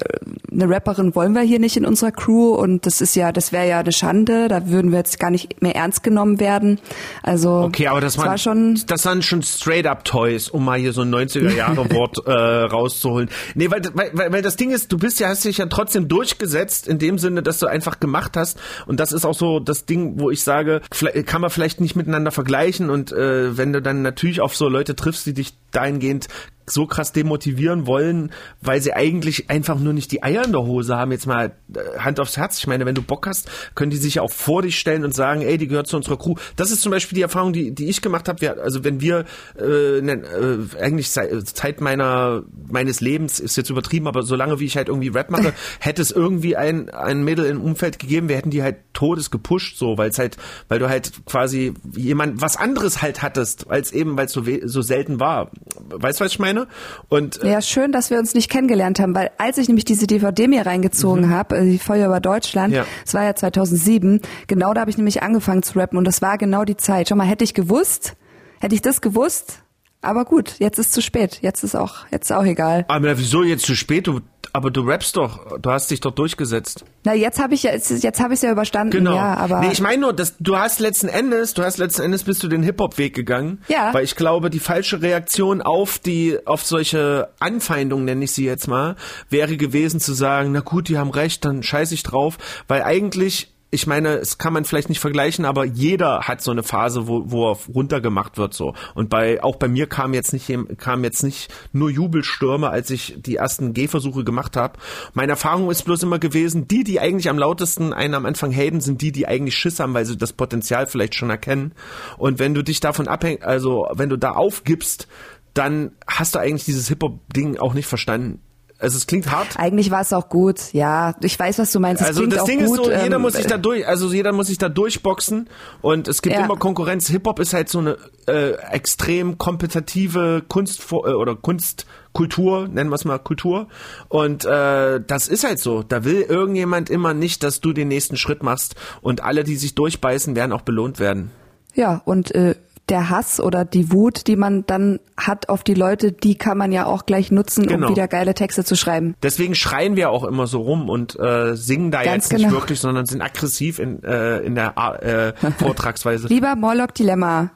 [0.52, 3.68] eine Rapperin wollen wir hier nicht in unserer Crew und das ist ja, das wäre
[3.68, 6.80] ja eine Schande, da würden wir jetzt gar nicht mehr ernst genommen werden.
[7.24, 10.80] Also okay, aber das, das war schon, das waren schon straight up Toys, um mal
[10.80, 13.30] hier so ein 90er Jahre Wort äh, rauszuholen.
[13.56, 16.88] Nee, weil, weil, weil das Ding ist, du bist ja hast dich ja trotzdem durchgesetzt
[16.88, 20.20] in dem Sinne, dass du einfach gemacht hast und das ist auch so das Ding,
[20.20, 20.82] wo ich sage,
[21.26, 24.96] kann man vielleicht nicht miteinander vergleichen und äh, wenn du dann natürlich auf so Leute
[24.96, 26.28] triffst, die dich dahingehend
[26.72, 28.32] so krass demotivieren wollen,
[28.62, 31.12] weil sie eigentlich einfach nur nicht die Eier in der Hose haben.
[31.12, 32.58] Jetzt mal äh, Hand aufs Herz.
[32.60, 35.42] Ich meine, wenn du Bock hast, können die sich auch vor dich stellen und sagen,
[35.42, 36.36] ey, die gehört zu unserer Crew.
[36.56, 38.62] Das ist zum Beispiel die Erfahrung, die, die ich gemacht habe.
[38.62, 39.26] Also wenn wir
[39.60, 44.88] äh, äh, eigentlich Zeit meiner meines Lebens ist jetzt übertrieben, aber solange wie ich halt
[44.88, 48.64] irgendwie Rap mache, hätte es irgendwie ein ein Mädel im Umfeld gegeben, wir hätten die
[48.64, 53.22] halt todes gepusht, so, weil es halt, weil du halt quasi jemand was anderes halt
[53.22, 55.52] hattest, als eben, weil es so so selten war.
[55.80, 56.68] Weißt du, was ich meine?
[57.10, 60.08] Und äh, ja, schön, dass wir uns nicht kennengelernt haben, weil als ich nämlich diese
[60.08, 61.30] DVD mir reingezogen mhm.
[61.30, 62.86] habe, die Feuer über Deutschland, ja.
[63.04, 66.38] das war ja 2007, genau da habe ich nämlich angefangen zu rappen und das war
[66.38, 67.10] genau die Zeit.
[67.10, 68.16] Schon mal hätte ich gewusst,
[68.60, 69.64] hätte ich das gewusst,
[70.02, 71.40] aber gut, jetzt ist zu spät.
[71.42, 72.86] Jetzt ist auch, jetzt ist auch egal.
[72.88, 74.08] Aber wieso jetzt zu spät?
[74.08, 76.84] Du, aber du rappst doch, du hast dich doch durchgesetzt.
[77.04, 78.92] Na, jetzt habe ich ja, jetzt, jetzt habe ich es ja überstanden.
[78.92, 79.16] Genau.
[79.16, 82.24] Ja, aber nee, ich meine nur, dass du hast letzten Endes, du hast letzten Endes
[82.24, 83.62] bist du den Hip Hop Weg gegangen.
[83.68, 83.94] Ja.
[83.94, 88.68] Weil ich glaube, die falsche Reaktion auf die, auf solche Anfeindungen nenne ich sie jetzt
[88.68, 88.96] mal,
[89.30, 92.38] wäre gewesen zu sagen, na gut, die haben recht, dann scheiß ich drauf,
[92.68, 96.62] weil eigentlich ich meine, es kann man vielleicht nicht vergleichen, aber jeder hat so eine
[96.62, 98.74] Phase, wo, wo er runtergemacht wird so.
[98.96, 103.16] Und bei auch bei mir kam jetzt nicht kam jetzt nicht nur Jubelstürme, als ich
[103.18, 104.78] die ersten Gehversuche gemacht habe.
[105.14, 108.82] Meine Erfahrung ist bloß immer gewesen, die, die eigentlich am lautesten einen am Anfang haten,
[108.82, 111.72] sind die, die eigentlich Schiss haben, weil sie das Potenzial vielleicht schon erkennen.
[112.18, 115.08] Und wenn du dich davon abhängst, also wenn du da aufgibst,
[115.54, 118.42] dann hast du eigentlich dieses Hip-Hop-Ding auch nicht verstanden.
[118.82, 119.58] Also es klingt hart.
[119.58, 121.16] Eigentlich war es auch gut, ja.
[121.22, 122.02] Ich weiß, was du meinst.
[122.02, 124.34] Es also das Ding gut, ist so, jeder ähm, muss sich da durch, also jeder
[124.34, 125.50] muss sich da durchboxen
[125.82, 126.46] und es gibt Ja.
[126.46, 127.08] immer Konkurrenz.
[127.08, 132.96] Hip Hop ist halt so eine äh, extrem kompetitive Kunst äh, oder Kunstkultur, nennen wir
[132.96, 133.68] es mal Kultur.
[134.10, 135.84] Und äh, das ist halt so.
[135.84, 138.76] Da will irgendjemand immer nicht, dass du den nächsten Schritt machst.
[139.02, 141.32] Und alle, die sich durchbeißen, werden auch belohnt werden.
[141.76, 142.56] Ja, und äh,
[142.92, 146.72] der Hass oder die Wut, die man dann hat auf die Leute, die kann man
[146.72, 147.88] ja auch gleich nutzen, Genau.
[147.88, 149.16] um wieder geile Texte zu schreiben.
[149.24, 152.54] Deswegen schreien wir auch immer so rum und äh, singen da Ganz jetzt nicht genau.
[152.60, 156.28] wirklich, sondern sind aggressiv in, äh, in der äh, Vortragsweise.
[156.28, 157.52] Lieber Morlock Dilemma,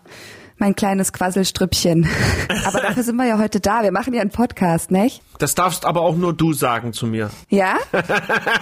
[0.58, 2.08] mein kleines Quasselstrüppchen.
[2.66, 3.84] Aber dafür sind wir ja heute da.
[3.84, 5.22] Wir machen ja einen Podcast, nicht?
[5.40, 7.30] Das darfst aber auch nur du sagen zu mir.
[7.50, 7.78] Ja?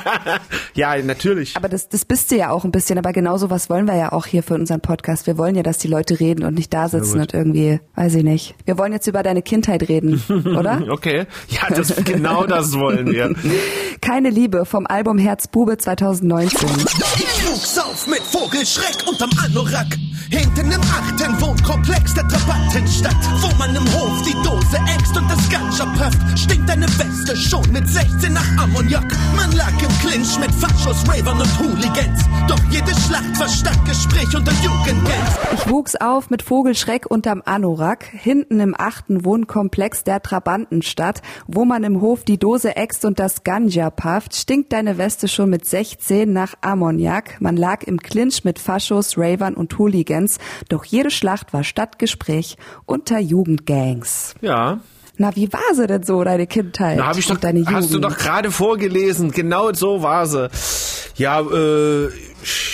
[0.76, 1.56] Ja, natürlich.
[1.56, 2.98] Aber das, das bist du ja auch ein bisschen.
[2.98, 5.28] Aber genauso was wollen wir ja auch hier für unseren Podcast.
[5.28, 8.24] Wir wollen ja, dass die Leute reden und nicht da sitzen und irgendwie, weiß ich
[8.24, 8.56] nicht.
[8.66, 10.24] Wir wollen jetzt über deine Kindheit reden,
[10.58, 10.82] oder?
[10.90, 11.26] Okay.
[11.50, 13.36] Ja, das, genau das wollen wir.
[14.02, 16.68] Keine Liebe vom Album Herzbube 2019.
[17.18, 19.88] Ich wuchs auf mit Vogelschreck unterm Anorak.
[20.30, 25.50] Hinten im achten Wohnkomplex der Trabantenstadt, wo man im Hof die Dose äxt und das
[25.50, 29.06] Ganja pufft, stinkt deine Weste schon mit 16 nach Ammoniak.
[29.36, 32.24] Man lag im Clinch mit Faschos, Ravern und Hooligans.
[32.48, 35.38] Doch jede Schlacht war Stadtgespräch unter Jugendgangs.
[35.54, 41.84] Ich wuchs auf mit Vogelschreck unterm Anorak, hinten im achten Wohnkomplex der Trabantenstadt, wo man
[41.84, 46.32] im Hof die Dose äxt und das Ganja pufft, stinkt deine Weste schon mit 16
[46.32, 47.42] nach Ammoniak.
[47.42, 50.38] Man lag im Clinch mit Faschos, Ravern und Hooligans,
[50.70, 54.36] doch jede Schlacht war Stadtgespräch unter Jugendgangs.
[54.42, 54.80] Ja.
[55.18, 56.98] Na, wie war sie denn so, deine Kindheit?
[56.98, 57.76] Da hab ich doch, deine Jugend?
[57.76, 59.32] hast du doch gerade vorgelesen.
[59.32, 60.50] Genau so war sie.
[61.16, 62.10] Ja, äh,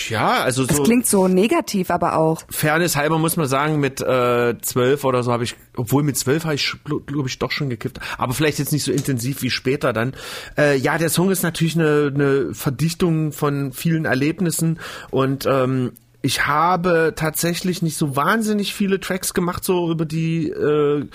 [0.07, 2.41] ja, also Das so klingt so negativ, aber auch.
[2.49, 6.45] Fairness halber muss man sagen, mit äh, zwölf oder so habe ich, obwohl mit zwölf
[6.45, 6.73] habe ich,
[7.05, 10.13] glaube ich, doch schon gekifft, aber vielleicht jetzt nicht so intensiv wie später dann.
[10.57, 14.79] Äh, ja, der Song ist natürlich eine, eine Verdichtung von vielen Erlebnissen
[15.11, 15.91] und ähm,
[16.21, 21.05] ich habe tatsächlich nicht so wahnsinnig viele Tracks gemacht, so über die, äh,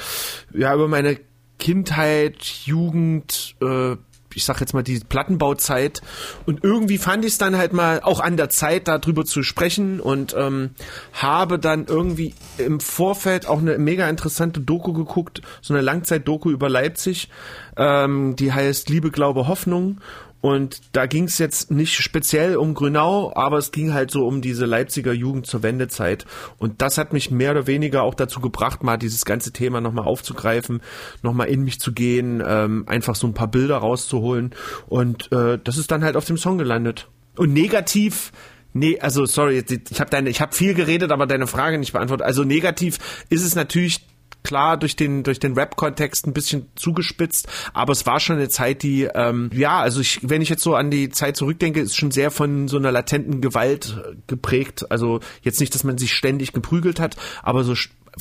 [0.53, 1.19] ja, über meine
[1.59, 3.97] Kindheit, Jugend, äh,
[4.35, 6.03] ich sag jetzt mal die Plattenbauzeit.
[6.47, 10.01] Und irgendwie fand ich es dann halt mal auch an der Zeit darüber zu sprechen.
[10.01, 10.71] Und ähm,
[11.13, 16.69] habe dann irgendwie im Vorfeld auch eine mega interessante Doku geguckt, so eine Langzeit-Doku über
[16.69, 17.29] Leipzig,
[17.77, 20.01] ähm, die heißt Liebe, Glaube, Hoffnung
[20.45, 24.43] und da ging es jetzt nicht speziell um Grünau, aber es ging halt so um
[24.43, 26.27] diese Leipziger Jugend zur Wendezeit.
[26.59, 30.05] Und das hat mich mehr oder weniger auch dazu gebracht, mal dieses ganze Thema nochmal
[30.05, 30.83] aufzugreifen,
[31.23, 34.55] nochmal in mich zu gehen, ähm, einfach so ein paar Bilder rauszuholen.
[34.87, 37.09] Und äh, das ist dann halt auf dem Song gelandet.
[37.39, 38.31] Und negativ
[38.77, 42.27] Nee, also sorry, ich habe deine, ich habe viel geredet, aber deine Frage nicht beantwortet.
[42.27, 42.99] Also negativ
[43.31, 44.05] ist es natürlich
[44.45, 48.83] klar durch den durch den Rap-Kontext ein bisschen zugespitzt, aber es war schon eine Zeit,
[48.83, 52.13] die ähm, ja, also ich, wenn ich jetzt so an die Zeit zurückdenke, ist schon
[52.13, 54.91] sehr von so einer latenten Gewalt geprägt.
[54.91, 57.75] Also jetzt nicht, dass man sich ständig geprügelt hat, aber so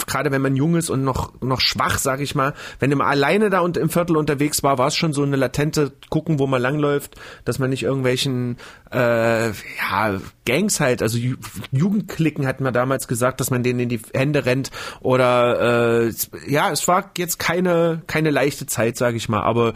[0.08, 3.49] gerade wenn man jung ist und noch, noch schwach, sag ich mal, wenn man alleine
[3.49, 6.62] da und im Viertel unterwegs war, war es schon so eine latente gucken, wo man
[6.62, 8.58] langläuft, dass man nicht irgendwelchen
[8.91, 11.36] äh, ja, Gangs halt, also Ju
[11.71, 16.13] Jugendklicken hat man damals gesagt, dass man denen in die Hände rennt oder äh,
[16.47, 19.73] ja, es war jetzt keine, keine leichte Zeit, sag ich mal, aber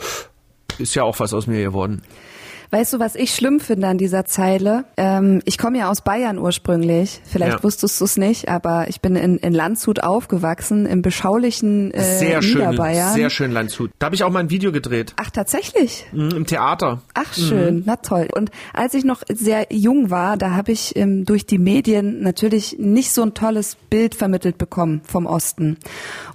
[0.77, 2.03] ist ja auch was aus mir geworden.
[2.69, 4.85] Weißt du, was ich schlimm finde an dieser Zeile?
[4.97, 7.21] Ähm, ich komme ja aus Bayern ursprünglich.
[7.25, 7.63] Vielleicht Ja.
[7.63, 12.41] wusstest du es nicht, aber ich bin in, in Landshut aufgewachsen, im beschaulichen äh, Sehr
[12.41, 13.13] schön, Niederbayern.
[13.13, 13.91] sehr schön Landshut.
[13.99, 15.13] Da habe ich auch mal ein Video gedreht.
[15.17, 16.05] Ach, tatsächlich?
[16.11, 17.01] Mhm, Im Theater.
[17.13, 18.27] Ach schön, na toll.
[18.35, 22.75] Und als ich noch sehr jung war, da habe ich ähm, durch die Medien natürlich
[22.79, 25.77] nicht so ein tolles Bild vermittelt bekommen vom Osten.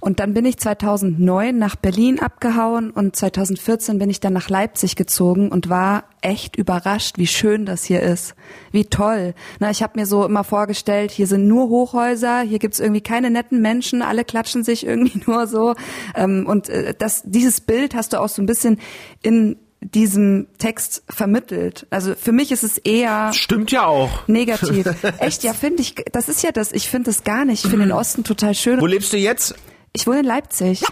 [0.01, 4.97] Und dann bin ich 2009 nach Berlin abgehauen und 2014 bin ich dann nach Leipzig
[4.97, 8.35] gezogen und war echt überrascht, wie schön das hier ist.
[8.71, 9.35] Wie toll.
[9.59, 13.31] Na, ich habe mir so immer vorgestellt, hier sind nur Hochhäuser, hier gibt's irgendwie keine
[13.31, 15.75] netten Menschen, alle klatschen sich irgendwie nur so.
[16.15, 18.79] Ähm, und äh, das, dieses Bild hast du auch so ein bisschen
[19.23, 21.87] in diesem Text vermittelt.
[21.91, 24.29] Also für mich ist es eher Stimmt ja auch.
[24.29, 24.87] negativ.
[25.19, 27.65] Echt, ja, finde ich, das ist ja das, ich finde es gar nicht.
[27.65, 28.81] Ich finde den Osten total schön.
[28.81, 29.55] Wo lebst du jetzt?
[29.93, 30.83] Ich wohne in Leipzig.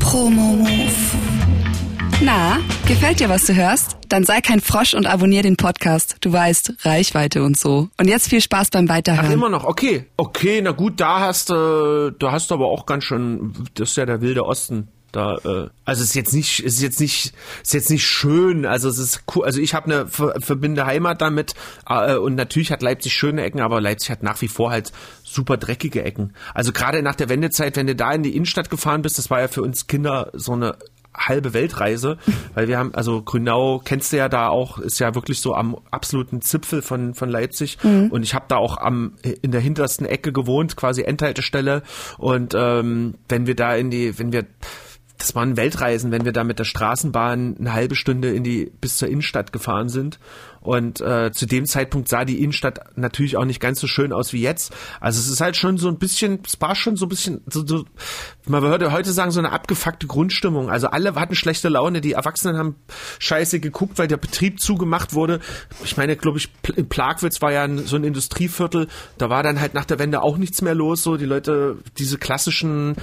[0.00, 0.92] Promo-Move.
[2.22, 3.98] Na, gefällt dir, was du hörst?
[4.08, 6.16] Dann sei kein Frosch und abonnier den Podcast.
[6.22, 7.90] Du weißt, Reichweite und so.
[7.98, 9.32] Und jetzt viel Spaß beim Ach, Weiterhören.
[9.32, 9.64] immer noch.
[9.64, 10.06] Okay.
[10.16, 13.96] Okay, na gut, da hast du, da hast du aber auch ganz schön, das ist
[13.96, 14.88] ja der wilde Osten.
[15.12, 18.66] Da, äh, also es ist jetzt nicht, ist jetzt nicht, ist jetzt nicht schön.
[18.66, 19.44] Also es ist cool.
[19.44, 21.54] Also ich habe eine ver verbinde Heimat damit
[21.88, 25.56] äh, und natürlich hat Leipzig schöne Ecken, aber Leipzig hat nach wie vor halt super
[25.56, 26.34] dreckige Ecken.
[26.52, 29.40] Also gerade nach der Wendezeit, wenn du da in die Innenstadt gefahren bist, das war
[29.40, 30.76] ja für uns Kinder so eine
[31.16, 32.18] halbe Weltreise,
[32.54, 35.76] weil wir haben, also Grünau kennst du ja da auch, ist ja wirklich so am
[35.90, 37.78] absoluten Zipfel von, von Leipzig.
[38.10, 41.82] Und ich habe da auch am in der hintersten Ecke gewohnt, quasi Endhaltestelle.
[42.18, 44.46] Und ähm, wenn wir da in die, wenn wir
[45.18, 48.98] das waren Weltreisen, wenn wir da mit der Straßenbahn eine halbe Stunde in die bis
[48.98, 50.18] zur Innenstadt gefahren sind.
[50.66, 54.32] Und äh, zu dem Zeitpunkt sah die Innenstadt natürlich auch nicht ganz so schön aus
[54.32, 54.74] wie jetzt.
[54.98, 57.64] Also es ist halt schon so ein bisschen, es war schon so ein bisschen, so,
[57.64, 57.84] so,
[58.48, 60.68] man würde heute sagen, so eine abgefuckte Grundstimmung.
[60.68, 62.74] Also alle hatten schlechte Laune, die Erwachsenen haben
[63.20, 65.38] scheiße geguckt, weil der Betrieb zugemacht wurde.
[65.84, 69.74] Ich meine, glaube ich, in Plagwitz war ja so ein Industrieviertel, da war dann halt
[69.74, 71.04] nach der Wende auch nichts mehr los.
[71.04, 72.96] So die Leute, diese klassischen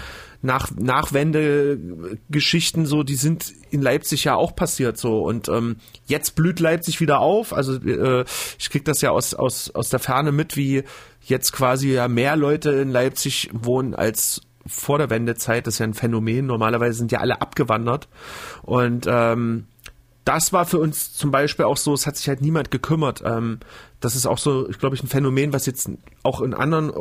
[0.43, 6.59] nach Nachwende-Geschichten so, die sind in Leipzig ja auch passiert so und ähm, jetzt blüht
[6.59, 7.53] Leipzig wieder auf.
[7.53, 8.25] Also äh,
[8.59, 10.83] ich krieg das ja aus aus aus der Ferne mit, wie
[11.21, 15.65] jetzt quasi ja mehr Leute in Leipzig wohnen als vor der Wendezeit.
[15.65, 16.45] Das ist ja ein Phänomen.
[16.45, 18.09] Normalerweise sind ja alle abgewandert
[18.63, 19.67] und ähm,
[20.25, 23.23] das war für uns zum Beispiel auch so, es hat sich halt niemand gekümmert.
[23.25, 23.59] Ähm,
[24.01, 25.89] das ist auch so, ich glaube ein Phänomen, was jetzt
[26.23, 26.91] auch in anderen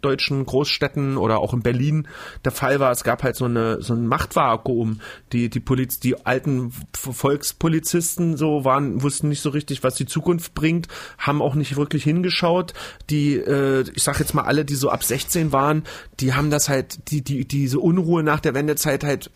[0.00, 2.08] ostdeutschen Großstädten oder auch in Berlin
[2.44, 2.90] der Fall war.
[2.90, 5.00] Es gab halt so eine so ein Machtvakuum.
[5.32, 10.54] Die die Poliz die alten Volkspolizisten so waren wussten nicht so richtig, was die Zukunft
[10.54, 12.72] bringt, haben auch nicht wirklich hingeschaut.
[13.10, 15.84] Die äh, ich sag jetzt mal alle, die so ab 16 waren,
[16.18, 19.30] die haben das halt die die diese Unruhe nach der Wendezeit halt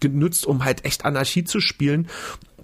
[0.00, 2.08] genutzt, um halt echt Anarchie zu spielen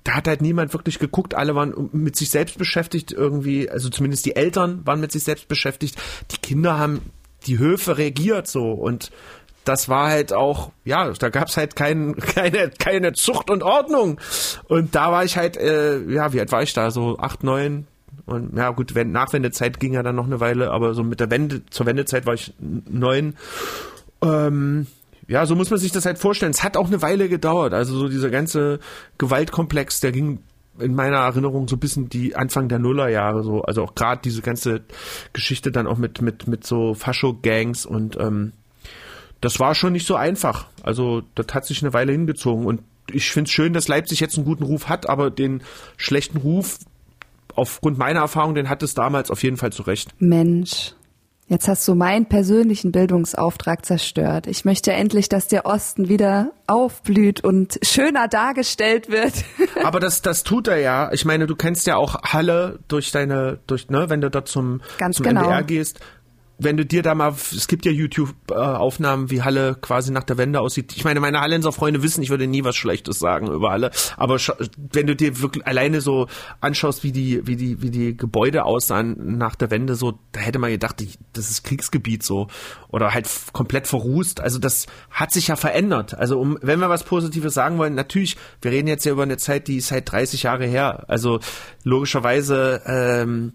[0.09, 4.25] da hat halt niemand wirklich geguckt, alle waren mit sich selbst beschäftigt irgendwie, also zumindest
[4.25, 6.01] die Eltern waren mit sich selbst beschäftigt,
[6.31, 7.03] die Kinder haben
[7.49, 9.11] die Höfe regiert so und
[9.69, 14.19] das war halt auch, ja, da gab's halt kein, keine, keine Zucht und Ordnung.
[14.67, 16.91] Und da war ich halt, äh, ja, wie alt war ich da?
[16.91, 17.87] So acht, neun,
[18.25, 21.31] Und ja gut, wenn, Nachwendezeit ging ja dann noch eine Weile, aber so mit der
[21.31, 23.37] Wende, zur Wendezeit war ich neun.
[24.23, 24.87] Ähm,
[25.27, 26.53] ja, so muss man sich das halt vorstellen.
[26.53, 27.75] Es hat auch eine Weile gedauert.
[27.75, 28.81] Also so dieser ganze
[29.19, 30.39] Gewaltkomplex, der ging
[30.81, 34.43] in meiner Erinnerung so ein bisschen die Anfang der Nullerjahre so, also auch gerade diese
[34.43, 34.83] ganze
[35.33, 38.53] Geschichte dann auch mit mit mit so Fascho-Gangs und ähm,
[39.41, 40.67] das war schon nicht so einfach.
[40.83, 44.37] Also das hat sich eine Weile hingezogen und ich finde es schön, dass Leipzig jetzt
[44.37, 45.63] einen guten Ruf hat, aber den
[45.97, 46.79] schlechten Ruf
[47.55, 50.11] aufgrund meiner Erfahrung, den hat es damals auf jeden Fall zu Recht.
[50.19, 50.95] Mensch.
[51.49, 54.47] Jetzt hast du meinen persönlichen Bildungsauftrag zerstört.
[54.47, 59.33] Ich möchte endlich, dass der Osten wieder aufblüht und schöner dargestellt wird.
[59.83, 61.11] Aber das, das tut er ja.
[61.13, 64.83] Ich meine, du kennst ja auch Halle durch deine, durch, ne, wenn du dort zum,
[64.99, 65.41] Ganz zum genau.
[65.41, 66.01] NDR gehst.
[66.59, 70.61] Wenn du dir da mal, es gibt ja YouTube-Aufnahmen, wie Halle quasi nach der Wende
[70.61, 70.93] aussieht.
[70.97, 73.93] Ich meine, meine Hallenser Freunde wissen, ich würde nie was Schlechtes sagen über Halle.
[74.17, 74.39] Aber
[74.93, 76.27] wenn du dir wirklich alleine so
[76.61, 80.59] anschaust, wie die, wie die, wie die Gebäude aussahen nach der Wende, so, da hätte
[80.59, 82.49] man gedacht, das ist Kriegsgebiet so.
[82.89, 84.41] Oder halt komplett verrußt.
[84.41, 86.15] Also das hat sich ja verändert.
[86.15, 89.37] Also um, wenn wir was Positives sagen wollen, natürlich, wir reden jetzt ja über eine
[89.37, 91.05] Zeit, die ist halt 30 Jahre her.
[91.09, 91.39] Also
[91.85, 93.53] logischerweise, ähm,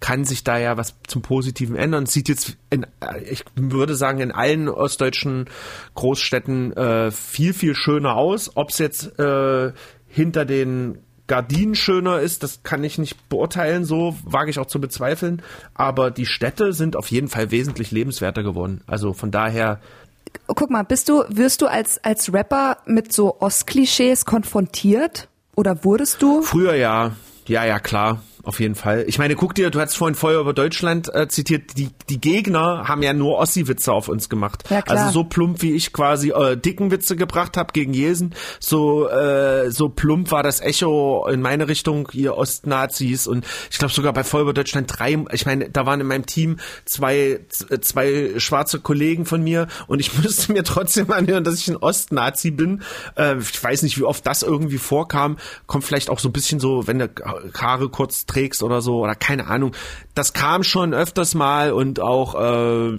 [0.00, 2.04] kann sich da ja was zum Positiven ändern.
[2.04, 5.46] Es sieht jetzt, in, äh, ich würde sagen, in allen ostdeutschen
[5.94, 8.52] Großstädten äh, viel, viel schöner aus.
[8.56, 9.72] Ob es jetzt äh,
[10.06, 14.80] hinter den Gardinen schöner ist, das kann ich nicht beurteilen, so wage ich auch zu
[14.80, 15.42] bezweifeln.
[15.74, 18.82] Aber die Städte sind auf jeden Fall wesentlich lebenswerter geworden.
[18.86, 19.80] Also von daher,
[20.46, 25.28] Guck mal, bist du, wirst du als, als Rapper mit so Ostklischees konfrontiert?
[25.56, 26.42] Oder wurdest du?
[26.42, 27.12] früher ja,
[27.46, 28.22] ja, ja, klar.
[28.48, 29.04] Auf jeden Fall.
[29.06, 32.88] Ich meine, guck dir, du hast vorhin Feuer über Deutschland äh, zitiert, die, die Gegner
[32.88, 34.64] haben ja nur Ossi-Witze auf uns gemacht.
[34.70, 34.80] Ja.
[34.86, 39.70] Also so plump, wie ich quasi äh, dicken Witze gebracht habe gegen Jesen, so, äh,
[39.70, 43.26] so plump war das Echo in meine Richtung, ihr Ostnazis.
[43.26, 46.24] Und ich glaube sogar bei Feuer über Deutschland drei, ich meine, da waren in meinem
[46.24, 47.40] Team zwei,
[47.82, 52.50] zwei schwarze Kollegen von mir und ich musste mir trotzdem anhören, dass ich ein Ostnazi
[52.50, 52.80] bin.
[53.14, 55.36] Äh, ich weiß nicht, wie oft das irgendwie vorkam.
[55.66, 57.10] Kommt vielleicht auch so ein bisschen so, wenn du
[57.54, 59.72] Haare kurz trägst oder so, oder keine Ahnung.
[60.14, 62.98] Das kam schon öfters mal und auch äh,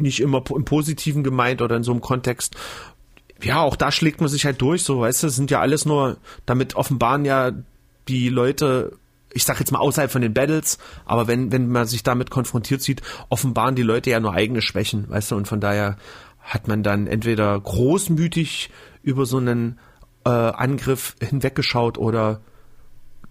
[0.00, 2.56] nicht immer im Positiven gemeint oder in so einem Kontext.
[3.42, 6.16] Ja, auch da schlägt man sich halt durch, so, weißt du, sind ja alles nur,
[6.46, 7.52] damit offenbaren ja
[8.08, 8.98] die Leute,
[9.32, 12.82] ich sag jetzt mal außerhalb von den Battles, aber wenn, wenn man sich damit konfrontiert
[12.82, 15.98] sieht, offenbaren die Leute ja nur eigene Schwächen, weißt du, und von daher
[16.40, 18.70] hat man dann entweder großmütig
[19.02, 19.78] über so einen
[20.24, 22.40] äh, Angriff hinweggeschaut oder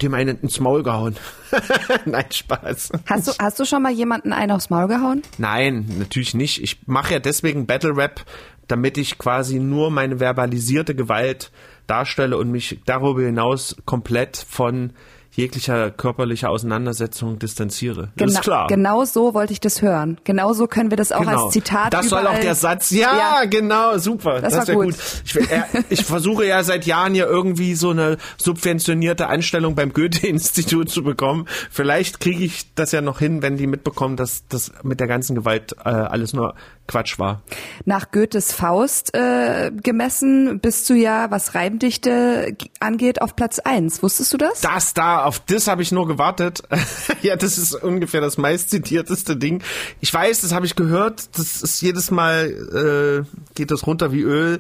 [0.02, 1.16] dem einen ins Maul gehauen.
[2.06, 2.92] Nein, Spaß.
[3.08, 5.24] Hast du, hast du schon mal jemanden einen aufs Maul gehauen?
[5.38, 6.62] Nein, natürlich nicht.
[6.62, 8.24] Ich mache ja deswegen Battle Rap,
[8.68, 11.52] damit ich quasi nur meine verbalisierte Gewalt
[11.88, 14.94] darstelle und mich darüber hinaus komplett von
[15.38, 18.10] jeglicher körperlicher Auseinandersetzung distanziere.
[18.18, 18.68] Das ist klar.
[18.68, 20.18] Genau so wollte ich das hören.
[20.24, 21.46] Genau so können wir das auch Genau.
[21.46, 22.90] als Zitat Das soll auch der Satz.
[22.90, 23.46] Ja, Ja.
[23.46, 24.42] genau, super.
[24.42, 24.96] Das Das, war wäre gut.
[24.96, 25.22] gut.
[25.26, 30.90] Ich, äh, ich versuche ja seit Jahren hier irgendwie so eine subventionierte Anstellung beim Goethe-Institut
[30.90, 31.46] zu bekommen.
[31.70, 35.36] Vielleicht kriege ich das ja noch hin, wenn die mitbekommen, dass das mit der ganzen
[35.36, 36.56] Gewalt äh, alles nur
[36.88, 37.42] Quatsch war.
[37.86, 44.02] Nach Goethes Faust äh, gemessen bist du ja, was Reimdichte angeht, auf Platz eins.
[44.02, 44.62] Wusstest du das?
[44.62, 46.64] Das da, auf das habe ich nur gewartet.
[47.22, 49.64] ja, das ist ungefähr das meistzitierteste Ding.
[50.00, 51.38] Ich weiß, das habe ich gehört.
[51.38, 54.60] Das ist jedes Mal äh, geht das runter wie Öl.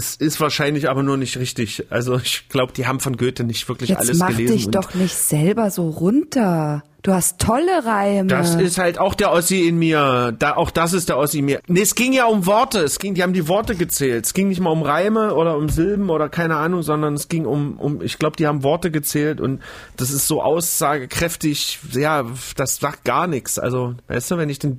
[0.00, 1.84] Es ist wahrscheinlich aber nur nicht richtig.
[1.90, 4.56] Also ich glaube, die haben von Goethe nicht wirklich Jetzt alles mach gelesen.
[4.56, 6.82] dich und doch nicht selber so runter.
[7.02, 8.26] Du hast tolle Reime.
[8.28, 10.34] das ist halt auch der Ossi in mir.
[10.38, 11.60] Da, auch das ist der Ossi in mir.
[11.66, 12.78] Nee, es ging ja um Worte.
[12.80, 14.24] Es ging, die haben die Worte gezählt.
[14.24, 17.44] Es ging nicht mal um Reime oder um Silben oder keine Ahnung, sondern es ging
[17.44, 19.60] um, um ich glaube, die haben Worte gezählt und
[19.98, 21.78] das ist so aussagekräftig.
[21.92, 22.24] Ja,
[22.56, 23.58] das sagt gar nichts.
[23.58, 24.78] Also, weißt du, wenn ich den,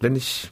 [0.00, 0.50] wenn ich,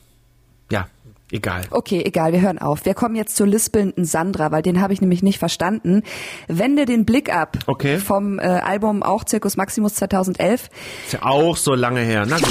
[0.70, 0.86] ja,
[1.32, 1.62] egal.
[1.70, 2.84] Okay, egal, wir hören auf.
[2.84, 6.02] Wir kommen jetzt zur lispelnden Sandra, weil den habe ich nämlich nicht verstanden.
[6.48, 7.58] Wende den Blick ab.
[7.66, 7.98] Okay.
[7.98, 10.68] Vom äh, Album auch Circus Maximus 2011.
[11.06, 12.24] Ist ja auch so lange her.
[12.28, 12.48] Na gut.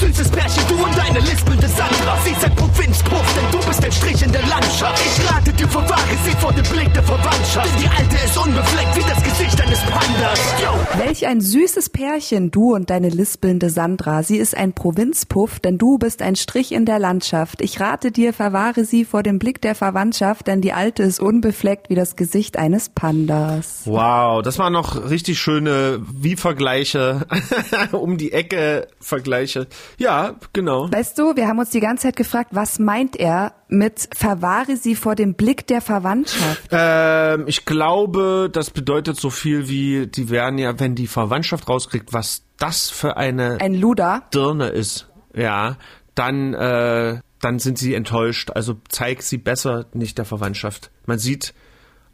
[0.00, 2.18] Süßes Pärchen, du und deine lispelnde Sandra.
[2.24, 5.00] Sie ist ein Provinzpuff, denn du bist ein Strich in der Landschaft.
[5.06, 7.68] Ich rate dir, verwahre sie vor dem Blick der Verwandtschaft.
[7.68, 10.40] Denn die Alte ist unbefleckt wie das Gesicht eines Pandas.
[10.60, 11.04] Yo.
[11.04, 14.22] Welch ein süßes Pärchen, du und deine lispelnde Sandra.
[14.22, 17.60] Sie ist ein Provinzpuff, denn du bist ein Strich in der Landschaft.
[17.60, 21.90] Ich rate dir, verwahre sie vor dem Blick der Verwandtschaft, denn die Alte ist unbefleckt
[21.90, 23.82] wie das Gesicht eines Pandas.
[23.86, 27.26] Wow, das waren noch richtig schöne Wie-Vergleiche,
[27.92, 29.66] um die Ecke Vergleiche.
[29.98, 30.90] Ja, genau.
[30.92, 34.94] Weißt du, wir haben uns die ganze Zeit gefragt, was meint er mit verwahre sie
[34.94, 36.68] vor dem Blick der Verwandtschaft.
[36.70, 42.12] Ähm, ich glaube, das bedeutet so viel wie, die werden ja, wenn die Verwandtschaft rauskriegt,
[42.12, 44.22] was das für eine Ein Luder.
[44.32, 45.78] Dirne ist, ja,
[46.14, 48.50] dann, äh, dann sind sie enttäuscht.
[48.54, 50.90] Also zeigt sie besser nicht der Verwandtschaft.
[51.06, 51.52] Man sieht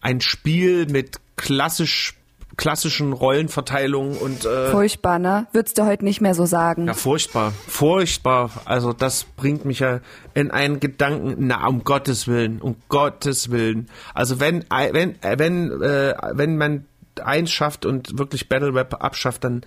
[0.00, 2.14] ein Spiel mit klassisch
[2.56, 5.46] klassischen Rollenverteilungen und äh, Furchtbar, ne?
[5.52, 6.88] Würdest du heute nicht mehr so sagen.
[6.88, 8.50] ja, furchtbar, furchtbar.
[8.64, 10.00] Also das bringt mich ja
[10.34, 13.88] in einen Gedanken, na um Gottes Willen, um Gottes Willen.
[14.12, 16.84] Also wenn wenn äh, wenn äh, wenn man
[17.22, 19.62] eins schafft und wirklich Battle Rap abschafft, dann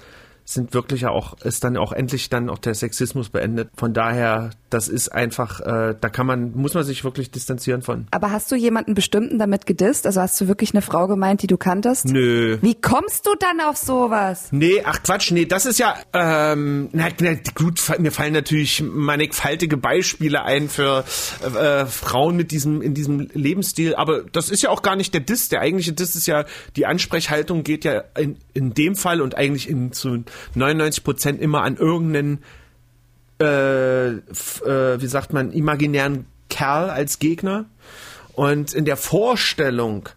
[0.54, 3.70] sind wirklich ja auch ist dann auch endlich dann auch der Sexismus beendet.
[3.76, 8.08] Von daher, das ist einfach, äh, da kann man muss man sich wirklich distanzieren von.
[8.12, 10.06] Aber hast du jemanden bestimmten damit gedisst?
[10.06, 12.06] Also hast du wirklich eine Frau gemeint, die du kanntest?
[12.06, 12.58] Nö.
[12.62, 14.50] Wie kommst du dann auf sowas?
[14.52, 19.78] Nee, ach Quatsch, nee, das ist ja, ähm, na, na gut, mir fallen natürlich mannigfaltige
[19.78, 21.04] Beispiele ein für
[21.44, 25.22] äh, Frauen mit diesem, in diesem Lebensstil, aber das ist ja auch gar nicht der
[25.22, 25.50] Diss.
[25.50, 26.46] Der eigentliche Diss ist ja,
[26.76, 30.24] die Ansprechhaltung geht ja in, in dem Fall und eigentlich in zu
[30.56, 32.44] 99 Prozent immer an irgendeinen
[33.42, 37.66] äh, äh, wie sagt man, imaginären Kerl als Gegner.
[38.34, 40.10] Und in der Vorstellung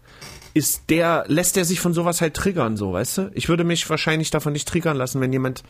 [0.53, 3.31] ist der, lässt der sich von sowas halt triggern, so, weißt du?
[3.33, 5.63] Ich würde mich wahrscheinlich davon nicht triggern lassen, wenn jemand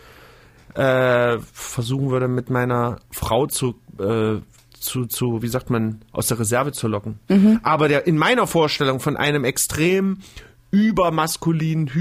[0.76, 4.42] äh, versuchen würde, mit meiner Frau zu, äh,
[4.78, 7.20] zu, zu, wie sagt man, aus der Reserve zu locken.
[7.64, 10.20] Aber der, in meiner Vorstellung von einem extrem
[10.72, 11.94] übermaskulinen,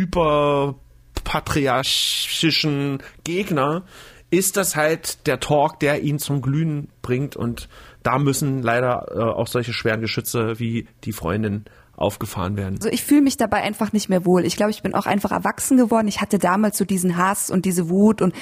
[1.24, 3.82] hyperpatriarchischen Gegner
[4.30, 7.68] ist das halt der Talk, der ihn zum Glühen bringt und
[8.02, 11.64] da müssen leider äh, auch solche schweren Geschütze wie die Freundin
[11.96, 12.74] aufgefahren werden.
[12.76, 14.44] Also ich fühle mich dabei einfach nicht mehr wohl.
[14.44, 16.08] Ich glaube, ich bin auch einfach erwachsen geworden.
[16.08, 18.34] Ich hatte damals so diesen Hass und diese Wut und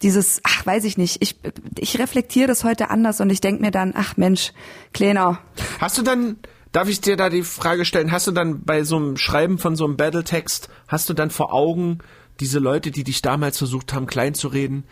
[0.00, 1.20] dieses, ach, weiß ich nicht.
[1.20, 1.38] Ich,
[1.78, 4.52] ich reflektiere das heute anders und ich denke mir dann, ach Mensch,
[4.94, 5.38] Kleiner,
[5.78, 6.38] Hast du dann,
[6.72, 9.76] darf ich dir da die Frage stellen, hast du dann bei so einem Schreiben von
[9.76, 11.98] so einem Battletext, hast du dann vor Augen
[12.40, 14.84] diese Leute, die dich damals versucht haben, klein zu reden?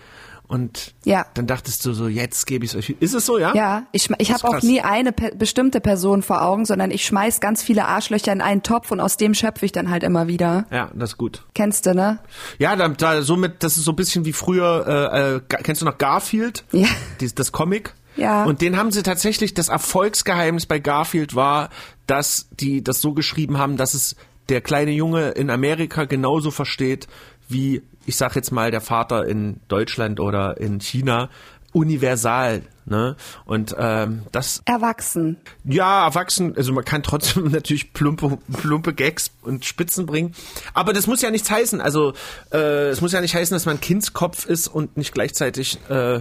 [0.48, 1.24] Und Ja.
[1.32, 2.94] dann dachtest du so, jetzt gebe ich es euch.
[3.00, 3.54] Ist es so, ja?
[3.54, 7.40] Ja, ich, ich habe auch nie eine pe bestimmte Person vor Augen, sondern ich schmeiß
[7.40, 10.66] ganz viele Arschlöcher in einen Topf und aus dem schöpfe ich dann halt immer wieder.
[10.70, 11.44] Ja, das ist gut.
[11.54, 12.18] Kennst du, ne?
[12.58, 15.86] Ja, da, da somit, das ist so ein bisschen wie früher, äh, äh, kennst du
[15.86, 16.64] noch Garfield?
[16.72, 16.88] Ja.
[17.20, 17.94] Dies, das Comic?
[18.16, 18.44] Ja.
[18.44, 21.70] Und den haben sie tatsächlich, das Erfolgsgeheimnis bei Garfield war,
[22.06, 24.16] dass die das so geschrieben haben, dass es
[24.50, 27.06] der kleine Junge in Amerika genauso versteht,
[27.52, 31.28] wie, ich sag jetzt mal, der Vater in Deutschland oder in China.
[31.72, 33.16] Universal, ne?
[33.46, 35.38] Und ähm, das Erwachsen.
[35.64, 40.34] ja, erwachsen, also man kann trotzdem natürlich plumpe, plumpe Gags und Spitzen bringen.
[40.74, 41.80] Aber das muss ja nichts heißen.
[41.80, 42.12] Also
[42.52, 46.20] äh, es muss ja nicht heißen, dass man Kindskopf ist und nicht gleichzeitig äh,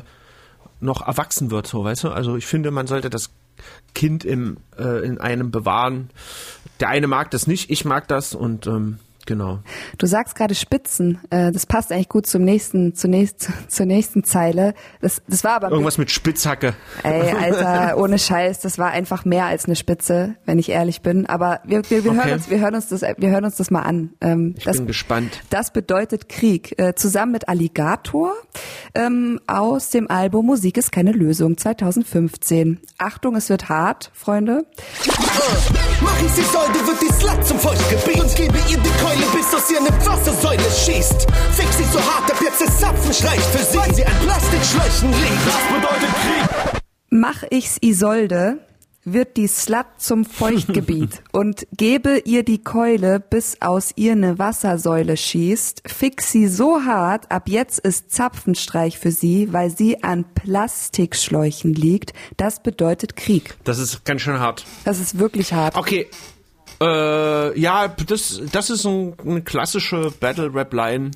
[0.80, 2.10] noch erwachsen wird, so weißt du?
[2.10, 3.30] Also ich finde, man sollte das
[3.94, 6.10] Kind im, äh, in einem bewahren.
[6.80, 9.60] Der eine mag das nicht, ich mag das und ähm, genau.
[9.98, 11.20] Du sagst gerade Spitzen.
[11.30, 14.74] Äh, das passt eigentlich gut zum nächsten, zur, nächsten, zur nächsten Zeile.
[15.02, 16.74] Das, das war aber Irgendwas mit Spitzhacke.
[17.04, 21.26] Ey, Alter, ohne Scheiß, das war einfach mehr als eine Spitze, wenn ich ehrlich bin.
[21.26, 22.20] Aber wir, wir, wir, Okay.
[22.24, 24.12] hören, uns, wir, hören, uns das, wir hören uns das mal an.
[24.22, 25.42] Ähm, Ich das, bin gespannt.
[25.50, 26.78] Das bedeutet Krieg.
[26.78, 28.34] Äh, zusammen mit Alligator
[28.94, 32.80] ähm, aus dem Album Musik ist keine Lösung 2015.
[32.98, 34.66] Achtung, es wird hart, Freunde.
[36.02, 39.54] Mach ich sie Säule, wird die Slut zum Feuchtgebiet Und gebe ihr die Keule, bis
[39.54, 43.78] aus ihr eine Wassersäule schießt Fix sie so hart, ab jetzt ist Zapfenstreich für sie
[43.78, 48.60] Weil sie an Plastikschläuchen liegt Das bedeutet Krieg Mach ich's Isolde,
[49.04, 55.18] wird die Slut zum Feuchtgebiet und gebe ihr die Keule, bis aus ihr ne Wassersäule
[55.18, 55.84] schießt.
[55.86, 62.14] Fix sie so hart, ab jetzt ist Zapfenstreich für sie, weil sie an Plastikschläuchen liegt.
[62.38, 63.56] Das bedeutet Krieg.
[63.66, 64.64] Das ist ganz schön hart.
[64.86, 65.76] Das ist wirklich hart.
[65.76, 66.08] Okay.
[66.82, 71.12] Äh, ja, das, das ist ein, eine klassische Battle-Rap-Line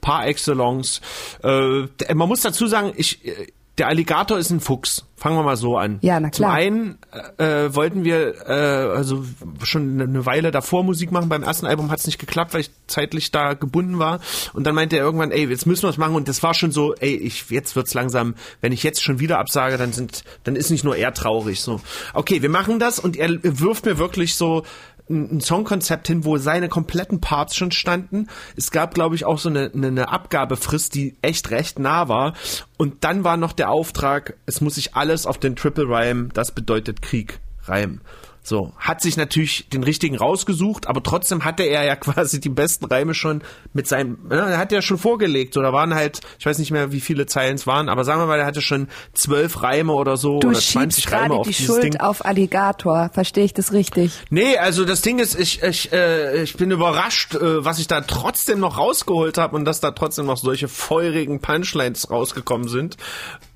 [0.00, 1.00] par excellence.
[1.42, 3.48] Äh, man muss dazu sagen, ich, äh,
[3.78, 5.04] der Alligator ist ein Fuchs.
[5.16, 5.98] Fangen wir mal so an.
[6.02, 6.50] Ja, na klar.
[6.50, 6.98] Zum einen
[7.38, 9.24] äh, wollten wir äh, also
[9.62, 11.28] schon eine Weile davor Musik machen.
[11.28, 14.20] Beim ersten Album hat es nicht geklappt, weil ich zeitlich da gebunden war.
[14.52, 16.14] Und dann meinte er irgendwann, ey, jetzt müssen wir es machen.
[16.14, 19.38] Und das war schon so, ey, ich, jetzt wird's langsam, wenn ich jetzt schon wieder
[19.38, 21.60] absage, dann sind, dann ist nicht nur er traurig.
[21.60, 21.80] So,
[22.12, 23.00] okay, wir machen das.
[23.00, 24.62] Und er wirft mir wirklich so
[25.08, 28.28] ein Songkonzept hin, wo seine kompletten Parts schon standen.
[28.56, 32.34] Es gab, glaube ich, auch so eine, eine, eine Abgabefrist, die echt recht nah war.
[32.78, 36.52] Und dann war noch der Auftrag, es muss sich alles auf den Triple Rhyme, das
[36.52, 38.00] bedeutet Krieg, Reim.
[38.46, 42.84] So, hat sich natürlich den richtigen rausgesucht, aber trotzdem hatte er ja quasi die besten
[42.84, 43.42] Reime schon
[43.72, 46.70] mit seinem, ne, er hat ja schon vorgelegt, so, da waren halt, ich weiß nicht
[46.70, 49.94] mehr, wie viele Zeilen es waren, aber sagen wir mal, er hatte schon zwölf Reime
[49.94, 51.96] oder so Du oder schiebst 20 Reime auf die dieses Schuld Ding.
[52.00, 53.08] auf Alligator.
[53.14, 54.12] Verstehe ich das richtig?
[54.28, 58.02] Nee, also das Ding ist, ich, ich, äh, ich bin überrascht, äh, was ich da
[58.02, 62.98] trotzdem noch rausgeholt habe und dass da trotzdem noch solche feurigen Punchlines rausgekommen sind,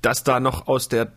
[0.01, 1.11] dass da noch aus der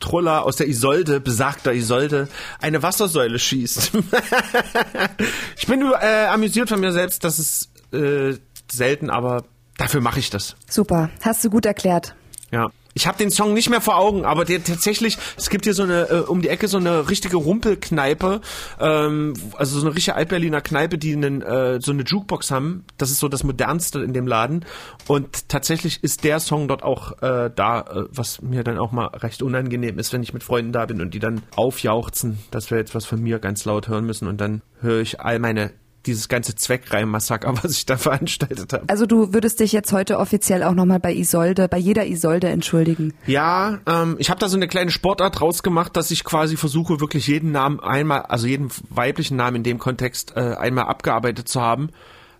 [0.00, 2.28] Trulla, aus der Isolde, besagter Isolde,
[2.60, 3.92] eine Wassersäule schießt.
[5.56, 8.34] ich bin äh, amüsiert von mir selbst, das ist äh,
[8.70, 9.44] selten, aber
[9.76, 10.56] dafür mache ich das.
[10.68, 11.10] Super.
[11.22, 12.14] Hast du gut erklärt.
[12.50, 12.70] Ja.
[12.94, 15.82] Ich habe den Song nicht mehr vor Augen, aber der tatsächlich, es gibt hier so
[15.82, 18.40] eine, äh, um die Ecke so eine richtige Rumpelkneipe,
[18.80, 22.84] ähm, also so eine richtige Altberliner Kneipe, die einen, äh, so eine Jukebox haben.
[22.96, 24.64] Das ist so das modernste in dem Laden.
[25.06, 29.06] Und tatsächlich ist der Song dort auch äh, da, äh, was mir dann auch mal
[29.06, 32.78] recht unangenehm ist, wenn ich mit Freunden da bin und die dann aufjauchzen, dass wir
[32.78, 35.72] jetzt was von mir ganz laut hören müssen und dann höre ich all meine
[36.08, 38.84] dieses ganze Zweckreim-Massaker, was ich da veranstaltet habe.
[38.88, 43.14] Also du würdest dich jetzt heute offiziell auch nochmal bei Isolde, bei jeder Isolde entschuldigen.
[43.26, 47.26] Ja, ähm, ich habe da so eine kleine Sportart rausgemacht, dass ich quasi versuche, wirklich
[47.26, 51.90] jeden Namen einmal, also jeden weiblichen Namen in dem Kontext äh, einmal abgearbeitet zu haben.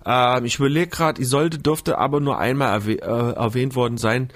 [0.04, 4.30] Ähm, ich überlege gerade, Isolde dürfte aber nur einmal erwäh äh, erwähnt worden sein.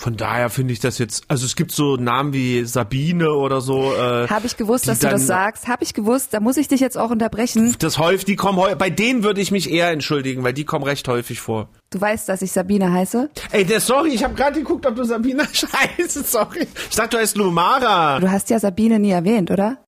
[0.00, 3.92] Von daher finde ich das jetzt, also es gibt so Namen wie Sabine oder so.
[3.94, 5.66] Äh, Habe ich gewusst, dass du das sagst.
[5.66, 6.32] Habe ich gewusst.
[6.32, 7.74] Da muss ich dich jetzt auch unterbrechen.
[7.80, 11.08] Das häufig, die kommen bei denen würde ich mich eher entschuldigen, weil die kommen recht
[11.08, 11.68] häufig vor.
[11.90, 13.28] Du weißt, dass ich Sabine heiße.
[13.50, 16.68] Ey, der, sorry, ich habe gerade geguckt, ob du Sabine scheiße, sorry.
[16.90, 18.20] Ich dachte, du heißt Lumara.
[18.20, 19.78] Du hast ja Sabine nie erwähnt, oder?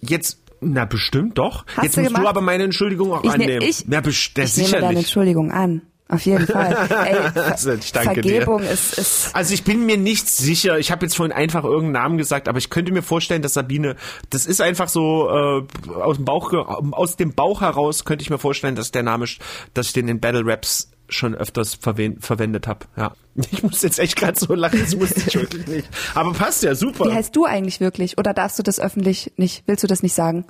[0.00, 1.66] Jetzt, na bestimmt doch.
[1.76, 2.24] Hast Jetzt du musst gemacht?
[2.24, 3.62] du aber meine Entschuldigung auch Ich, ne, annehmen.
[3.68, 4.98] ich, na, ich nehme deine sicherlich.
[4.98, 5.82] Entschuldigung an.
[6.12, 6.76] Auf jeden Fall.
[7.06, 8.42] Ey, Ver Also, ich danke dir.
[8.42, 10.78] Vergebung ist, ist Also ich bin mir nicht sicher.
[10.78, 13.96] Ich habe jetzt vorhin einfach irgendeinen Namen gesagt, aber ich könnte mir vorstellen, dass Sabine,
[14.28, 16.52] das ist einfach so äh, aus dem Bauch,
[16.92, 19.24] aus dem Bauch heraus könnte ich mir vorstellen, dass der Name,
[19.72, 22.80] dass ich den in Battle Raps schon öfters verwen verwendet habe.
[22.96, 23.12] Ja,
[23.50, 25.88] ich muss jetzt echt gerade so lachen, das musste ich wirklich nicht.
[26.14, 27.06] Aber passt ja super.
[27.06, 28.18] Wie heißt du eigentlich wirklich?
[28.18, 29.62] Oder darfst du das öffentlich nicht?
[29.66, 30.44] Willst du das nicht sagen?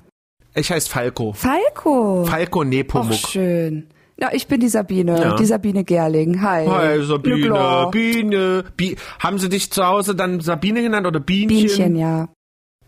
[0.54, 1.32] ich heiße Falco.
[1.32, 2.24] Falco.
[2.26, 3.14] Falco Och, Nepomuk.
[3.14, 3.86] schön.
[4.22, 5.34] Ja, ich bin die Sabine, Ja.
[5.34, 6.42] die Sabine Gerling.
[6.42, 6.64] Hi.
[6.64, 7.90] Hi Sabine, Glückler.
[7.90, 11.48] Biene, Bi haben sie dich zu Hause dann Sabine genannt oder Bienchen?
[11.66, 12.28] Bienchen, ja.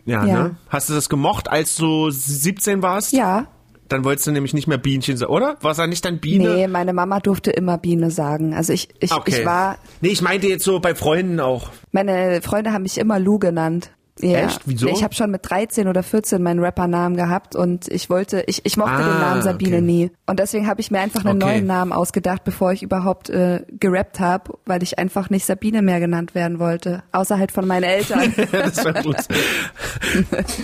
[0.05, 0.43] Ja, Ja.
[0.43, 0.55] ne?
[0.69, 3.11] Hast du das gemocht, als du 17 warst?
[3.11, 3.47] Ja.
[3.89, 5.57] Dann wolltest du nämlich nicht mehr Bienchen sagen, oder?
[5.59, 6.55] War es ja nicht dann Biene?
[6.55, 8.53] Nee, meine Mama durfte immer Biene sagen.
[8.53, 9.39] Also ich, ich, Okay.
[9.41, 11.69] ich war, Nee, ich meinte jetzt so bei Freunden auch.
[11.91, 13.91] meine Freunde haben mich immer Lou genannt.
[14.21, 14.45] Ja.
[14.45, 14.61] Echt?
[14.65, 14.87] Wieso?
[14.87, 18.77] Ich habe schon mit 13 oder 14 meinen Rappernamen gehabt und ich wollte, ich, ich
[18.77, 19.85] mochte Ah, den Namen Sabine okay.
[19.85, 20.11] nie.
[20.25, 21.51] Und deswegen habe ich mir einfach einen Okay.
[21.53, 25.99] neuen Namen ausgedacht, bevor ich überhaupt äh, gerappt habe, weil ich einfach nicht Sabine mehr
[25.99, 27.03] genannt werden wollte.
[27.11, 28.33] Außer halt von meinen Eltern.
[28.53, 29.17] das war gut.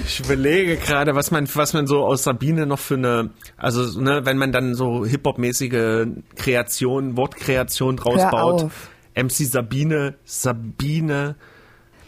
[0.05, 4.21] Ich überlege gerade, was man, was man so aus Sabine noch für eine, also ne,
[4.23, 8.63] wenn man dann so Hip-Hop-mäßige Kreation, Wortkreation draus Hör baut.
[8.63, 8.89] auf.
[9.13, 11.35] MC Sabine, Sabine.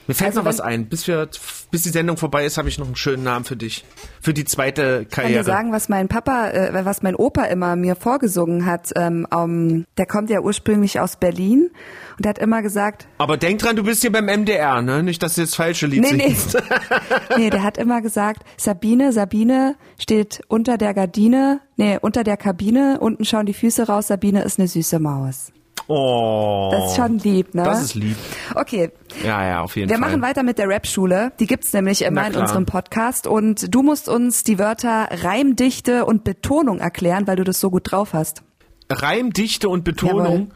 [0.07, 0.87] Mir fällt Also noch was ein.
[0.87, 1.29] Bis wir,
[1.71, 3.85] bis die Sendung vorbei ist, habe ich noch einen schönen Namen für dich.
[4.21, 5.43] Für die zweite Ich kann Karriere.
[5.43, 8.91] dir sagen, was mein Papa, äh, was mein Opa immer mir vorgesungen hat.
[8.95, 11.69] Ähm, um, der kommt ja ursprünglich aus Berlin
[12.17, 15.03] und der hat immer gesagt, Aber denk dran, du bist hier beim MDR, ne?
[15.03, 16.57] Nicht, dass du jetzt falsche Lied nee, nee, singst.
[17.37, 22.97] nee, der hat immer gesagt, Sabine, Sabine steht unter der Gardine, nee, unter der Kabine,
[22.99, 25.51] unten schauen die Füße raus, Sabine ist eine süße Maus.
[25.95, 26.69] Oh.
[26.71, 27.63] Das ist schon lieb, ne?
[27.63, 28.17] Das ist lieb.
[28.55, 28.91] Okay,
[29.23, 30.09] Ja, ja, auf jeden wir Fall.
[30.09, 31.31] machen weiter mit der Rap-Schule.
[31.39, 36.23] Die gibt's nämlich immer in unserem Podcast und du musst uns die Wörter Reimdichte und
[36.23, 38.41] Betonung erklären, weil du das so gut drauf hast.
[38.89, 40.51] Reimdichte und Betonung.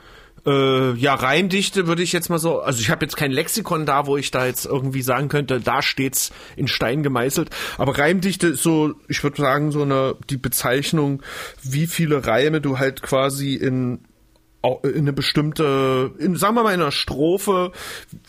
[0.45, 4.07] Äh, ja, Reimdichte würde ich jetzt mal so, also ich habe jetzt kein Lexikon da,
[4.07, 7.49] wo ich da jetzt irgendwie sagen könnte, da steht's in Stein gemeißelt.
[7.77, 11.21] Aber Reimdichte ist so, ich würde sagen, so eine die Bezeichnung,
[11.63, 13.99] wie viele Reime du halt quasi in
[14.83, 17.71] in eine bestimmte, in, sagen wir mal in einer Strophe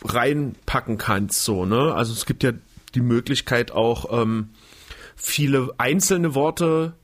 [0.05, 1.95] reinpacken kannst, so, ne?
[1.95, 2.53] Also es gibt ja
[2.95, 4.51] die Möglichkeit auch ähm,
[5.17, 6.95] viele einzelne Worte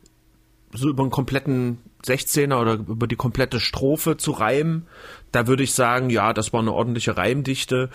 [0.72, 4.86] so über einen kompletten 16er oder über die komplette Strophe zu reimen.
[5.32, 7.90] Da würde ich sagen, ja, das war eine ordentliche Reimdichte.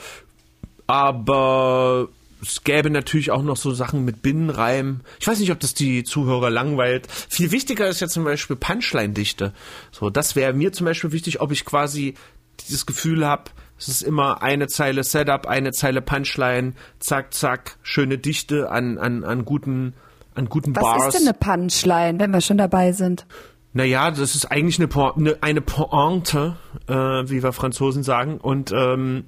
[0.88, 2.10] Aber
[2.42, 5.02] es gäbe natürlich auch noch so Sachen mit Binnenreim.
[5.20, 7.08] Ich weiß nicht, ob das die Zuhörer langweilt.
[7.10, 9.54] Viel wichtiger ist ja zum Beispiel Punchline-Dichte.
[9.92, 12.16] So, das wäre mir zum Beispiel wichtig, ob ich quasi
[12.62, 13.44] dieses Gefühl habe,
[13.78, 19.24] es ist immer eine Zeile Setup, eine Zeile Punchline, zack, zack, schöne Dichte an, an,
[19.24, 19.94] an guten,
[20.36, 21.08] an guten Was Bars.
[21.16, 23.26] ist denn eine Punchline, wenn wir schon dabei sind?
[23.72, 28.40] Naja, das ist eigentlich eine, Po- eine, eine Pointe, äh, wie wir Franzosen sagen.
[28.40, 29.26] Und ähm,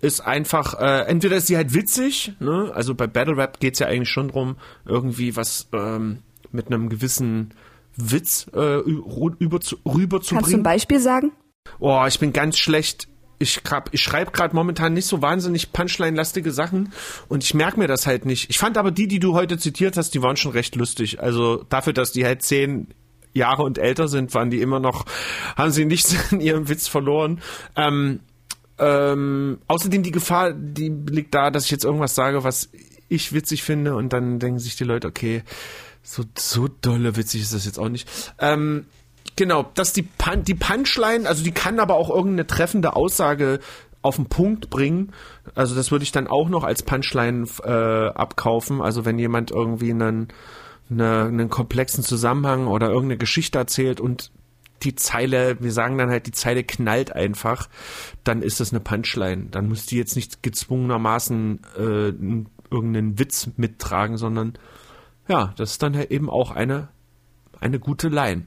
[0.00, 2.70] ist einfach, äh, entweder ist sie halt witzig, ne?
[2.74, 6.18] also bei Battle Rap geht's ja eigentlich schon drum, irgendwie was ähm,
[6.52, 7.54] mit einem gewissen
[7.96, 10.62] Witz äh, rüber zu, rüber zu Kannst du ein.
[10.62, 11.32] Beispiel sagen?
[11.78, 13.08] Oh, ich bin ganz schlecht.
[13.38, 16.92] Ich, grad- ich schreibe gerade momentan nicht so wahnsinnig Punchline-lastige Sachen
[17.28, 18.48] und ich merke mir das halt nicht.
[18.50, 21.20] Ich fand aber die, die du heute zitiert hast, die waren schon recht lustig.
[21.20, 22.88] Also dafür, dass die halt zehn
[23.34, 25.04] Jahre und älter sind, waren die immer noch,
[25.56, 27.40] haben sie nichts in ihrem Witz verloren.
[27.76, 28.20] Ähm,
[28.78, 32.70] ähm, außerdem die Gefahr, die liegt da, dass ich jetzt irgendwas sage, was
[33.08, 35.42] ich witzig finde und dann denken sich die Leute, okay,
[36.02, 38.08] so, so dolle witzig ist das jetzt auch nicht.
[38.38, 38.86] Ähm,
[39.34, 43.60] genau, dass die, Pun die Punchline, also die kann aber auch irgendeine treffende Aussage
[44.02, 45.12] auf den Punkt bringen.
[45.54, 48.80] Also das würde ich dann auch noch als Punchline äh, abkaufen.
[48.80, 50.28] Also wenn jemand irgendwie einen,
[50.88, 54.30] eine, einen komplexen Zusammenhang oder irgendeine Geschichte erzählt und
[54.82, 57.68] die Zeile, wir sagen dann halt, die Zeile knallt einfach,
[58.24, 59.46] dann ist das eine Punchline.
[59.50, 61.80] Dann muss die jetzt nicht gezwungenermaßen äh,
[62.70, 64.54] irgendeinen Witz mittragen, sondern
[65.28, 66.88] ja, das ist dann halt eben auch eine,
[67.60, 68.46] eine gute Line.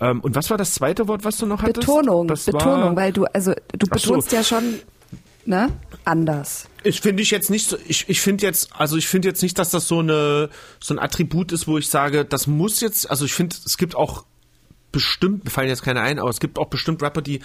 [0.00, 1.86] Ähm, und was war das zweite Wort, was du noch hattest?
[1.86, 4.08] Betonung, das Betonung, war, weil du, also du Ach so.
[4.10, 4.80] betonst ja schon,
[5.46, 5.70] ne,
[6.04, 6.68] anders.
[6.82, 9.58] Ich finde ich jetzt nicht so, ich, ich finde jetzt, also ich finde jetzt nicht,
[9.58, 10.50] dass das so eine,
[10.80, 13.94] so ein Attribut ist, wo ich sage, das muss jetzt, also ich finde, es gibt
[13.94, 14.24] auch
[14.92, 17.40] bestimmt, mir fallen jetzt keine ein, aber es gibt auch bestimmt Rapper, die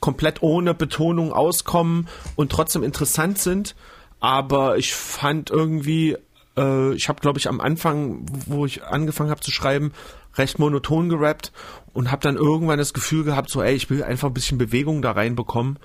[0.00, 3.74] komplett ohne Betonung auskommen und trotzdem interessant sind.
[4.20, 6.16] Aber ich fand irgendwie,
[6.56, 9.92] äh, ich habe, glaube ich, am Anfang, wo ich angefangen habe zu schreiben,
[10.36, 11.52] recht monoton gerappt
[11.92, 15.02] und habe dann irgendwann das Gefühl gehabt, so, ey, ich will einfach ein bisschen Bewegung
[15.02, 15.78] da reinbekommen.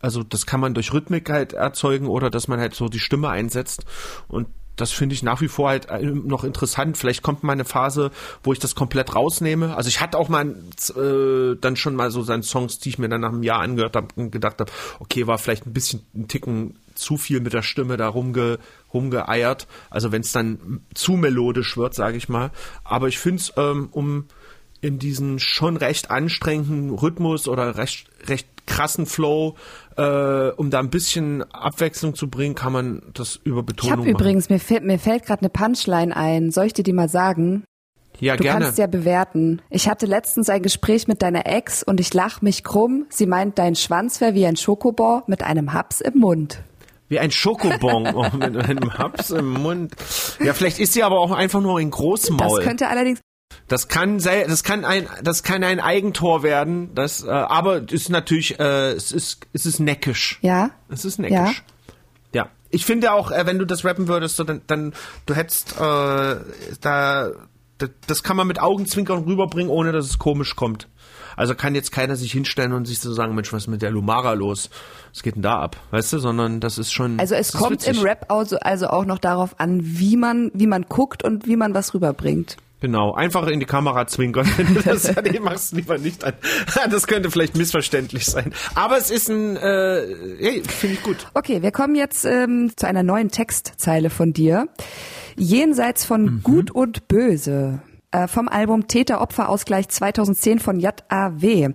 [0.00, 3.30] Also das kann man durch Rhythmik halt erzeugen oder dass man halt so die Stimme
[3.30, 3.84] einsetzt
[4.28, 4.46] und
[4.80, 6.96] das finde ich nach wie vor halt äh, noch interessant.
[6.96, 8.10] Vielleicht kommt mal eine Phase,
[8.42, 9.76] wo ich das komplett rausnehme.
[9.76, 10.54] Also ich hatte auch mal
[10.96, 13.96] äh, dann schon mal so seine Songs, die ich mir dann nach einem Jahr angehört
[13.96, 14.70] habe und gedacht habe,
[15.00, 18.58] okay, war vielleicht ein bisschen ein Ticken zu viel mit der Stimme da rumge,
[18.92, 19.66] rumgeeiert.
[19.90, 22.50] Also wenn es dann zu melodisch wird, sage ich mal.
[22.84, 24.26] Aber ich finde es, ähm, um
[24.80, 29.54] in diesen schon recht anstrengenden Rhythmus oder recht, recht krassen Flow,
[29.96, 34.02] äh, um da ein bisschen Abwechslung zu bringen, kann man das über Ich Betonung habe
[34.02, 34.10] machen.
[34.12, 36.50] übrigens, mir fällt, mir fällt gerade eine Punchline ein.
[36.52, 37.64] Soll ich dir die mal sagen?
[38.20, 38.64] Ja, Du gerne.
[38.64, 39.62] kannst ja bewerten.
[39.70, 43.06] Ich hatte letztens ein Gespräch mit deiner Ex und ich lach mich krumm.
[43.10, 46.62] Sie meint, dein Schwanz wäre wie ein Schokobon mit einem Haps im Mund.
[47.08, 48.02] Wie ein Schokobon
[48.38, 49.94] mit einem Haps im Mund.
[50.44, 52.60] Ja, vielleicht ist sie aber auch einfach nur ein Das Großmaul.
[52.62, 53.20] könnte allerdings
[53.66, 56.94] Das kann das kann ein, das kann ein Eigentor werden.
[56.94, 60.38] Das, äh, aber es ist natürlich, äh, es ist, es ist neckisch.
[60.42, 60.70] Ja?
[60.88, 61.62] Es ist neckisch.
[61.62, 61.68] Ja.
[62.70, 64.92] Ich finde auch, äh, wenn du das rappen würdest, so, dann, dann
[65.26, 66.40] du hättest äh, da,
[66.80, 70.88] da, das kann man mit Augenzwinkern rüberbringen, ohne dass es komisch kommt.
[71.36, 73.92] Also kann jetzt keiner sich hinstellen und sich so sagen, Mensch, was ist mit der
[73.92, 74.70] Lumara los?
[75.12, 75.76] Was geht denn da ab?
[75.92, 77.20] Weißt du, sondern das ist schon.
[77.20, 77.96] Also es kommt witzig.
[77.96, 81.56] im Rap also, also auch noch darauf an, wie man, wie man guckt und wie
[81.56, 82.56] man was rüberbringt.
[82.80, 84.48] Genau, einfach in die Kamera zwinkern.
[84.56, 86.34] Du das nee, machst lieber nicht an.
[86.90, 88.52] Das könnte vielleicht missverständlich sein.
[88.74, 90.06] Aber es ist ein, äh,
[90.38, 91.26] hey, finde ich gut.
[91.34, 94.68] Okay, wir kommen jetzt ähm, zu einer neuen Textzeile von dir.
[95.36, 97.80] Jenseits von Gut und Böse.
[98.10, 100.94] Äh, vom Album Täter-Opfer-Ausgleich 2010 von JAW.
[101.42, 101.74] Mission,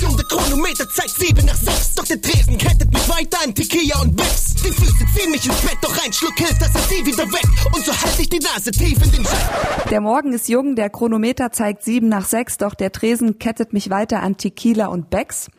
[0.31, 1.95] Chronometer zeigt 7 nach 6.
[1.95, 4.53] Doch der Tresen kettet mich weiter an Tequila und Bips.
[4.63, 7.43] Die Füße ziehen mich ins Bett, doch ein Schluck hilft, dass er sie wieder weg.
[7.75, 9.89] Und so halte ich die Nase tief in den Jet.
[9.89, 13.89] Der Morgen ist jung, der Chronometer zeigt sieben nach sechs, doch der Tresen kettet mich
[13.89, 15.49] weiter an Tequila und Becks.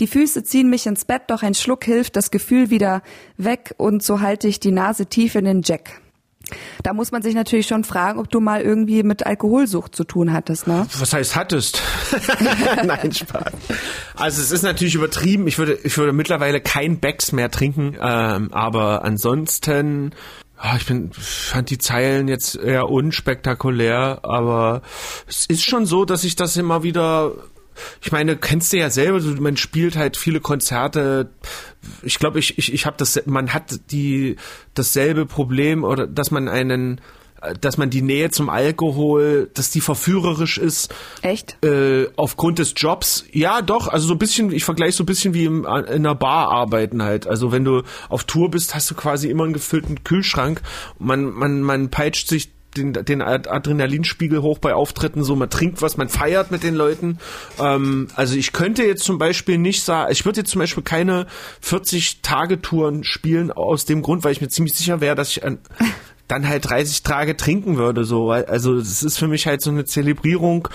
[0.00, 3.02] Die Füße ziehen mich ins Bett, doch ein Schluck hilft, das Gefühl wieder
[3.36, 6.00] weg und so halte ich die Nase tief in den Jack.
[6.82, 10.32] Da muss man sich natürlich schon fragen, ob du mal irgendwie mit Alkoholsucht zu tun
[10.32, 10.86] hattest, ne?
[10.98, 11.82] Was heißt hattest?
[12.84, 13.52] Nein, Spaß.
[14.14, 15.46] Also es ist natürlich übertrieben.
[15.48, 20.14] Ich würde, ich würde mittlerweile kein Becks mehr trinken, ähm, aber ansonsten,
[20.62, 24.82] ja, ich bin, fand die Zeilen jetzt eher unspektakulär, aber
[25.26, 27.32] es ist schon so, dass ich das immer wieder
[28.02, 31.30] ich meine, kennst du ja selber, man spielt halt viele Konzerte.
[32.02, 34.36] Ich glaube, ich, ich, ich habe das, man hat die
[34.74, 37.00] dasselbe Problem oder dass man einen,
[37.42, 40.94] äh, dass man die Nähe zum Alkohol, dass die verführerisch ist.
[41.22, 41.62] Echt?
[41.64, 45.34] Äh, aufgrund des Jobs, ja doch, also so ein bisschen, ich vergleiche so ein bisschen
[45.34, 47.26] wie im, in einer Bar arbeiten halt.
[47.26, 50.62] Also wenn du auf Tour bist, hast du quasi immer einen gefüllten Kühlschrank.
[50.98, 55.82] Man, man, man peitscht sich den, den Ad- Adrenalinspiegel hoch bei Auftritten, so man trinkt
[55.82, 57.18] was, man feiert mit den Leuten.
[57.58, 61.26] Ähm, also ich könnte jetzt zum Beispiel nicht sagen, ich würde jetzt zum Beispiel keine
[61.62, 65.58] 40-Tage-Touren spielen, aus dem Grund, weil ich mir ziemlich sicher wäre, dass ich an,
[66.28, 68.04] dann halt 30 Tage trinken würde.
[68.04, 70.68] So, also es ist für mich halt so eine Zelebrierung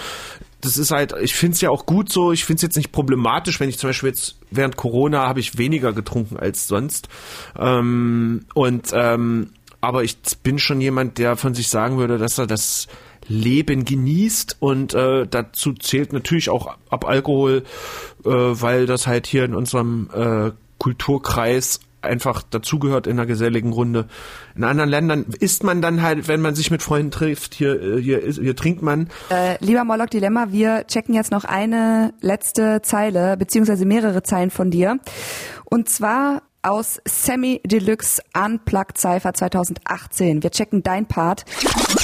[0.62, 2.92] das ist halt, ich finde es ja auch gut so, ich finde es jetzt nicht
[2.92, 7.10] problematisch, wenn ich zum Beispiel jetzt während Corona habe ich weniger getrunken als sonst.
[7.58, 9.50] Ähm, und ähm,
[9.82, 12.88] aber ich bin schon jemand, der von sich sagen würde, dass er das
[13.28, 17.64] Leben genießt und äh, dazu zählt natürlich auch ab Alkohol,
[18.26, 24.08] äh, weil das halt hier in unserem äh, Kulturkreis einfach dazugehört in einer geselligen Runde.
[24.56, 28.02] In anderen Ländern isst man dann halt, wenn man sich mit Freunden trifft, hier, äh,
[28.02, 29.08] hier, hier trinkt man.
[29.30, 34.72] Äh, lieber Morlock Dilemma, wir checken jetzt noch eine letzte Zeile, beziehungsweise mehrere Zeilen von
[34.72, 34.98] dir.
[35.66, 40.44] Und zwar aus Semi Deluxe Unplugged Cypher 2018.
[40.44, 41.46] Wir checken dein Part.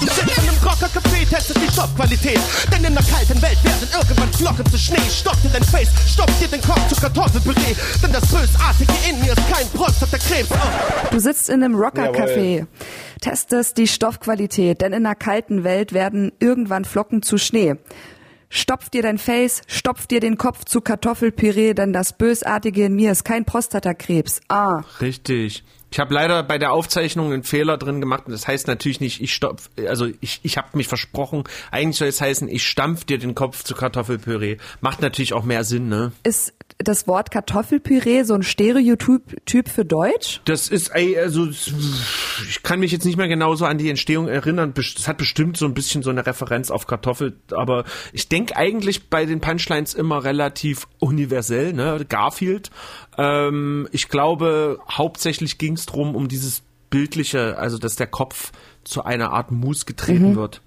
[0.02, 2.40] In einem Rocker Café testet die Stoffqualität.
[2.72, 5.10] Denn in einer kalten Welt werden irgendwann Flocken zu Schnee.
[5.10, 7.76] Stopp dir dein Face, stopp dir den Kopf zu Kartoffelpüree.
[8.04, 10.50] Denn das Bösartige in mir ist kein Prostatakrebs.
[10.52, 11.08] Oh.
[11.12, 12.66] Du sitzt in einem Rocker Café,
[13.22, 17.76] testest die Stoffqualität, denn in einer kalten Welt werden irgendwann Flocken zu Schnee.
[18.50, 23.12] Stopf dir dein Face, stopf dir den Kopf zu Kartoffelpüree, denn das Bösartige in mir
[23.12, 24.42] ist kein Prostatakrebs.
[24.48, 24.84] Ah.
[25.02, 25.64] Richtig.
[25.90, 29.22] Ich habe leider bei der Aufzeichnung einen Fehler drin gemacht und das heißt natürlich nicht,
[29.22, 31.44] ich stopf, also ich, ich habe mich versprochen.
[31.72, 34.58] Eigentlich soll es heißen, ich stampf dir den Kopf zu Kartoffelpüree.
[34.82, 36.12] Macht natürlich auch mehr Sinn, ne?
[36.24, 40.42] Ist das Wort Kartoffelpüree so ein Stereotyp Typ für Deutsch?
[40.46, 44.74] Das ist, also ich kann mich jetzt nicht mehr genauso an die Entstehung erinnern.
[44.78, 49.10] Es hat bestimmt so ein bisschen so eine Referenz auf Kartoffel, aber ich denke eigentlich
[49.10, 52.06] bei den Punchlines immer relativ universell, ne?
[52.08, 52.70] Garfield.
[53.18, 58.52] Ähm, ich glaube, hauptsächlich ging es drum um dieses bildliche, also dass der Kopf
[58.84, 60.62] zu einer Art Mus getreten wird.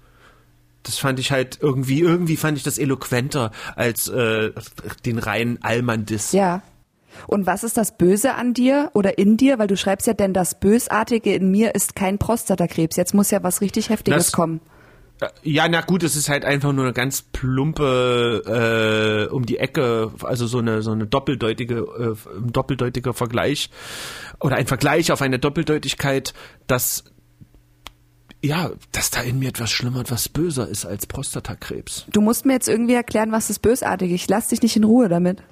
[0.83, 4.51] Das fand ich halt irgendwie, irgendwie fand ich das eloquenter als äh,
[5.05, 6.31] den reinen Allmann-Diss.
[6.31, 6.61] Ja.
[7.27, 9.59] Und was ist das Böse an dir oder in dir?
[9.59, 12.95] Weil du schreibst ja, denn das Bösartige in mir ist kein Prostatakrebs.
[12.95, 14.59] Jetzt muss ja was richtig Heftiges Das- kommen.
[15.43, 20.11] Ja, na gut, es ist halt einfach nur eine ganz plumpe äh, um die Ecke,
[20.23, 23.69] also so eine so eine doppeldeutige äh, ein doppeldeutiger Vergleich
[24.39, 26.33] oder ein Vergleich auf eine Doppeldeutigkeit,
[26.67, 27.03] dass
[28.43, 32.05] ja, dass da in mir etwas schlimmer, etwas böser ist als Prostatakrebs.
[32.11, 34.21] Du musst mir jetzt irgendwie erklären, was das Bösartige ist.
[34.21, 35.43] Ich lass dich nicht in Ruhe damit.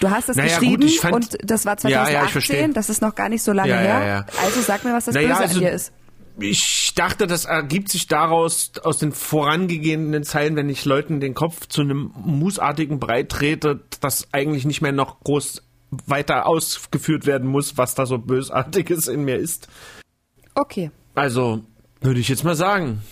[0.00, 2.68] Du hast es Naja, geschrieben gut, fand- und das war Ja, ja, ich 2018, verstehe.
[2.70, 4.06] das ist noch gar nicht so lange Ja, ja, her.
[4.06, 4.26] ja.
[4.44, 5.92] Also sag mir, was das Naja, Böse also- an dir ist.
[6.38, 11.66] Ich dachte, das ergibt sich daraus aus den vorangehenden Zeilen, wenn ich Leuten den Kopf
[11.68, 15.62] zu einem musartigen Brei trete, dass eigentlich nicht mehr noch groß
[16.06, 19.68] weiter ausgeführt werden muss, was da so bösartiges in mir ist.
[20.56, 20.90] Okay.
[21.14, 21.62] Also
[22.00, 23.02] würde ich jetzt mal sagen.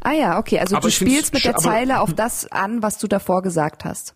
[0.00, 0.58] Ah ja, okay.
[0.58, 4.14] Also Aber du spielst mit der Zeile auf das an, was du davor gesagt hast.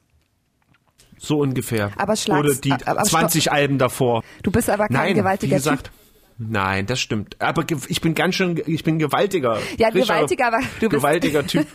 [1.18, 1.92] So ungefähr.
[1.96, 4.24] Aber schlag's- Oder die aber- aber 20 Alben davor.
[4.42, 5.90] Du bist aber kein Nein, gewaltiger wie gesagt,
[6.38, 7.40] Nein, das stimmt.
[7.40, 9.58] Aber ich bin ganz schön, ich bin gewaltiger.
[9.78, 11.66] Ja, Richard, gewaltiger, aber du bist, gewaltiger Typ.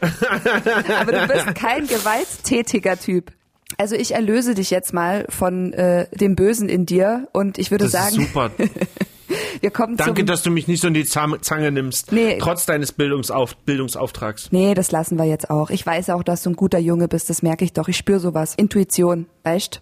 [0.00, 3.32] aber du bist kein gewalttätiger Typ.
[3.78, 7.84] Also ich erlöse dich jetzt mal von äh, dem Bösen in dir und ich würde
[7.84, 8.50] Das ist sagen, super.
[9.60, 12.10] wir kommen Danke, dass du mich nicht so in die Zange nimmst.
[12.10, 12.38] Nee.
[12.40, 14.50] Trotz deines Bildungsauf Bildungsauftrags.
[14.50, 15.70] Nee, das lassen wir jetzt auch.
[15.70, 17.86] Ich weiß auch, dass du ein guter Junge bist, das merke ich doch.
[17.86, 18.54] Ich spüre sowas.
[18.56, 19.80] Intuition, weißt?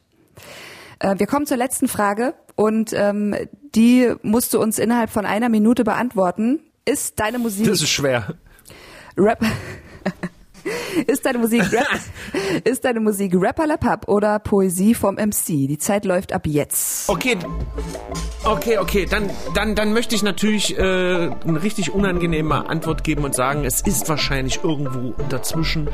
[0.98, 3.36] Äh, wir kommen zur letzten Frage und ähm,
[3.76, 6.58] die musst du uns innerhalb von einer Minute beantworten.
[6.84, 8.34] Ist deine Musik Das ist schwer.
[9.16, 9.40] Rap
[11.06, 11.88] Ist deine Musik Rap
[12.64, 15.46] ist deine Musik Rapperlapap oder Poesie vom MC?
[15.46, 17.08] Die Zeit läuft ab jetzt.
[17.08, 17.36] Okay,
[18.44, 19.06] okay, okay.
[19.08, 23.80] Dann, dann, dann möchte ich natürlich äh, eine richtig unangenehme Antwort geben und sagen, es
[23.82, 25.88] ist wahrscheinlich irgendwo dazwischen.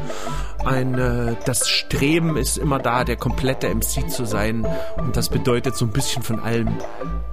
[0.65, 4.67] Ein, äh, das Streben ist immer da, der komplette MC zu sein.
[4.97, 6.69] Und das bedeutet so ein bisschen von allem.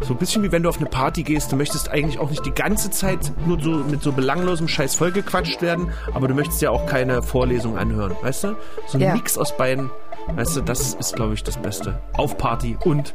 [0.01, 1.51] So ein bisschen wie wenn du auf eine Party gehst.
[1.51, 5.61] Du möchtest eigentlich auch nicht die ganze Zeit nur so mit so belanglosem Scheiß vollgequatscht
[5.61, 8.55] werden, aber du möchtest ja auch keine Vorlesung anhören, weißt du?
[8.87, 9.13] So ein Ja.
[9.13, 9.89] Mix aus beiden.
[10.35, 11.99] Weißt du, das ist, glaube ich, das Beste.
[12.13, 13.13] Auf Party und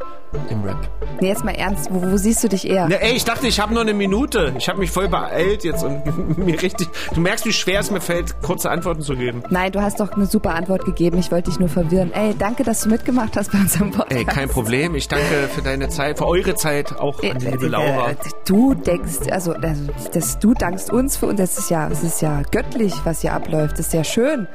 [0.50, 0.76] im Rap.
[1.20, 2.88] Nee, jetzt mal ernst, wo, wo siehst du dich eher?
[2.90, 4.52] Na, ey, ich dachte, ich habe nur eine Minute.
[4.58, 6.88] Ich habe mich voll beeilt jetzt und mir richtig.
[7.14, 9.42] Du merkst, wie schwer es mir fällt, kurze Antworten zu geben.
[9.48, 11.18] Nein, du hast doch eine super Antwort gegeben.
[11.18, 12.12] Ich wollte dich nur verwirren.
[12.12, 14.12] Ey, danke, dass du mitgemacht hast bei unserem Podcast.
[14.12, 14.94] Ey, kein Problem.
[14.94, 18.10] Ich danke für deine Zeit, für eure Zeit, auch an die liebe Laura.
[18.10, 21.38] Äh, Du denkst, also, also das, du dankst uns für uns.
[21.40, 23.78] Das ist ja, das ist ja göttlich, was hier abläuft.
[23.78, 24.46] Das ist ja schön.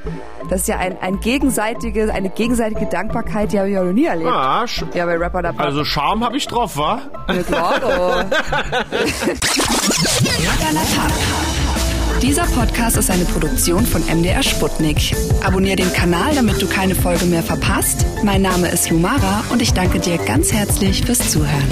[0.48, 2.51] Das ist ja ein, ein gegenseitige, eine gegenseitige
[2.86, 4.30] Dankbarkeit, die habe ich auch noch nie erlebt.
[4.30, 7.00] Ah, Ja, bei Rapper da also Charme habe ich drauf, wa?
[7.46, 8.24] Claro.
[12.22, 15.14] Dieser Podcast ist eine Produktion von MDR Sputnik.
[15.44, 18.06] Abonnier den Kanal, damit du keine Folge mehr verpasst.
[18.22, 21.68] Mein Name ist Lumara und ich danke dir ganz herzlich fürs Zuhören.